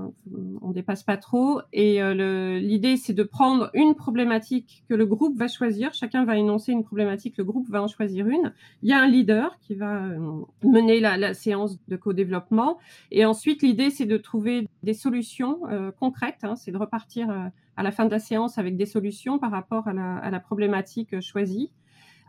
on 0.63 0.71
dépasse 0.71 1.03
pas 1.03 1.17
trop. 1.17 1.61
Et 1.73 2.03
euh, 2.03 2.59
l'idée, 2.59 2.97
c'est 2.97 3.13
de 3.13 3.23
prendre 3.23 3.71
une 3.75 3.95
problématique 3.95 4.85
que 4.89 4.95
le 4.95 5.07
groupe 5.07 5.37
va 5.37 5.49
choisir. 5.49 5.95
Chacun 5.95 6.25
va 6.25 6.37
énoncer 6.37 6.73
une 6.73 6.85
problématique, 6.85 7.37
le 7.37 7.45
groupe 7.45 7.69
va 7.69 7.83
en 7.83 7.89
choisir 7.89 8.27
une. 8.27 8.53
Il 8.83 8.89
y 8.89 8.93
a 8.93 9.01
un 9.01 9.07
leader 9.07 9.59
qui 9.61 9.75
va 9.75 10.05
euh, 10.05 10.19
mener 10.63 11.01
la, 11.01 11.35
séance 11.35 11.79
de 11.89 11.97
co-développement. 11.97 12.79
Et 13.11 13.25
ensuite, 13.25 13.63
l'idée, 13.63 13.91
c'est 13.91 14.07
de 14.07 14.17
trouver 14.17 14.69
des 14.83 14.95
solutions 14.95 15.61
euh, 15.69 15.91
concrètes. 15.91 16.43
Hein. 16.43 16.57
c'est 16.57 16.73
de 16.73 16.79
repartir 16.79 17.31
à 17.77 17.83
la 17.83 17.91
fin 17.91 18.05
de 18.05 18.11
la 18.11 18.19
séance 18.19 18.59
avec 18.59 18.77
des 18.77 18.87
solutions 18.87 19.39
par 19.39 19.51
rapport 19.51 19.89
à 19.89 19.93
la, 19.93 20.17
à 20.17 20.31
la 20.31 20.41
problématique 20.41 21.21
choisie 21.21 21.71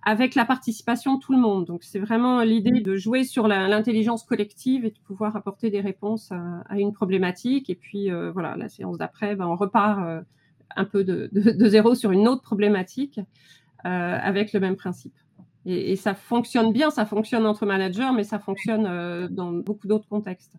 avec 0.04 0.36
la 0.36 0.46
participation 0.46 1.16
de 1.16 1.20
tout 1.20 1.34
le 1.34 1.40
monde. 1.40 1.66
Donc 1.66 1.84
c'est 1.84 2.00
vraiment 2.00 2.42
l'idée 2.42 2.82
de 2.82 2.96
jouer 2.96 3.24
sur 3.24 3.48
l'intelligence 3.48 4.24
collective 4.24 4.86
et 4.86 4.92
de 4.92 5.00
pouvoir 5.00 5.36
apporter 5.36 5.70
des 5.70 5.82
réponses 5.82 6.32
à, 6.32 6.78
une 6.78 6.94
problématique. 6.94 7.70
Et 7.70 7.76
puis 7.76 8.12
euh, 8.12 8.32
voilà, 8.32 8.56
la 8.56 8.70
séance 8.70 8.98
d'après, 8.98 9.36
ben, 9.36 9.48
on 9.48 9.56
repart 9.56 10.00
euh, 10.02 10.22
un 10.76 10.86
peu 10.86 11.04
de, 11.04 11.30
zéro 11.70 11.96
sur 11.96 12.12
une 12.12 12.28
autre 12.28 12.42
problématique 12.42 13.20
euh, 13.86 13.90
avec 14.22 14.54
le 14.54 14.60
même 14.60 14.76
principe. 14.76 15.16
Et, 15.66 15.96
ça 15.98 16.16
fonctionne 16.16 16.72
bien, 16.72 16.90
ça 16.90 17.06
fonctionne 17.06 17.46
entre 17.46 17.66
managers, 17.66 18.10
mais 18.16 18.24
ça 18.24 18.40
fonctionne 18.40 19.28
dans 19.30 19.52
beaucoup 19.52 19.88
d'autres 19.88 20.08
contextes. 20.08 20.54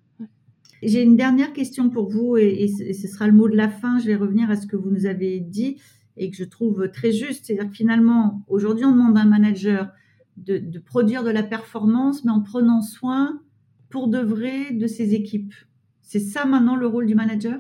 J'ai 0.83 1.03
une 1.03 1.16
dernière 1.16 1.53
question 1.53 1.90
pour 1.90 2.09
vous 2.09 2.37
et, 2.37 2.64
et, 2.64 2.92
ce 2.92 3.09
sera 3.09 3.26
le 3.26 3.33
mot 3.33 3.48
de 3.48 3.57
la 3.57 3.68
fin. 3.68 3.98
Je 3.98 4.07
vais 4.07 4.14
revenir 4.14 4.50
à 4.50 4.57
ce 4.57 4.66
que 4.66 4.76
vous 4.76 4.90
nous 4.90 5.07
avez 5.07 5.40
dit 5.40 5.79
et 6.20 6.30
que 6.30 6.37
je 6.37 6.44
trouve 6.44 6.90
très 6.92 7.12
juste. 7.12 7.46
C'est-à-dire 7.46 7.70
que 7.70 7.74
finalement, 7.74 8.44
aujourd'hui, 8.46 8.85
on 8.85 8.92
demande 8.92 9.16
à 9.16 9.22
un 9.22 9.26
manager 9.26 9.90
de, 10.37 10.78
produire 10.78 11.24
de 11.24 11.30
la 11.30 11.42
performance, 11.42 12.24
mais 12.24 12.30
en 12.30 12.42
prenant 12.42 12.83
soin 12.83 13.40
pour 13.88 14.06
de 14.06 14.18
vrai 14.18 14.72
de 14.72 14.87
ses 14.87 15.14
équipes. 15.14 15.54
C'est 16.02 16.20
ça 16.20 16.44
maintenant 16.44 16.76
le 16.76 16.87
rôle 16.87 17.06
du 17.06 17.14
manager? 17.14 17.59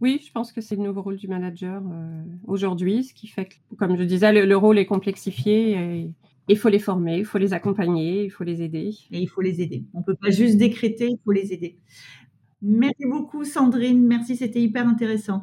Oui, 0.00 0.20
je 0.24 0.30
pense 0.32 0.52
que 0.52 0.60
c'est 0.60 0.76
le 0.76 0.82
nouveau 0.82 1.02
rôle 1.02 1.16
du 1.16 1.28
manager 1.28 1.82
euh, 1.92 2.22
aujourd'hui, 2.46 3.04
ce 3.04 3.14
qui 3.14 3.26
fait 3.26 3.46
que, 3.46 3.74
comme 3.76 3.96
je 3.96 4.02
disais, 4.02 4.32
le, 4.32 4.56
rôle 4.56 4.78
est 4.78 4.86
complexifié 4.86 5.72
et 5.72 6.12
il 6.48 6.58
faut 6.58 6.68
les 6.68 6.78
former, 6.78 7.18
il 7.18 7.24
faut 7.24 7.38
les 7.38 7.52
accompagner, 7.52 8.24
il 8.24 8.30
faut 8.30 8.44
les 8.44 8.62
aider. 8.62 8.94
Et 9.10 9.20
il 9.20 9.26
faut 9.28 9.40
les 9.40 9.60
aider. 9.60 9.84
On 9.94 10.00
ne 10.00 10.04
peut 10.04 10.14
pas 10.14 10.30
juste 10.30 10.56
décréter, 10.56 11.08
il 11.10 11.18
faut 11.24 11.32
les 11.32 11.52
aider. 11.52 11.76
Merci 12.62 13.06
beaucoup 13.06 13.44
Sandrine, 13.44 14.06
merci, 14.06 14.36
c'était 14.36 14.60
hyper 14.60 14.86
intéressant. 14.86 15.42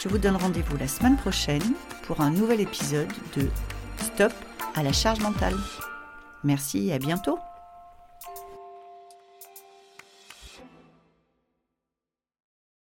Je 0.00 0.08
vous 0.08 0.18
donne 0.18 0.36
rendez-vous 0.36 0.76
la 0.76 0.86
semaine 0.86 1.16
prochaine 1.16 1.74
pour 2.04 2.20
un 2.20 2.30
nouvel 2.30 2.60
épisode 2.60 3.08
de 3.36 3.48
Stop 3.98 4.32
à 4.76 4.84
la 4.84 4.92
charge 4.92 5.18
mentale. 5.18 5.56
Merci 6.44 6.88
et 6.88 6.92
à 6.92 6.98
bientôt 6.98 7.40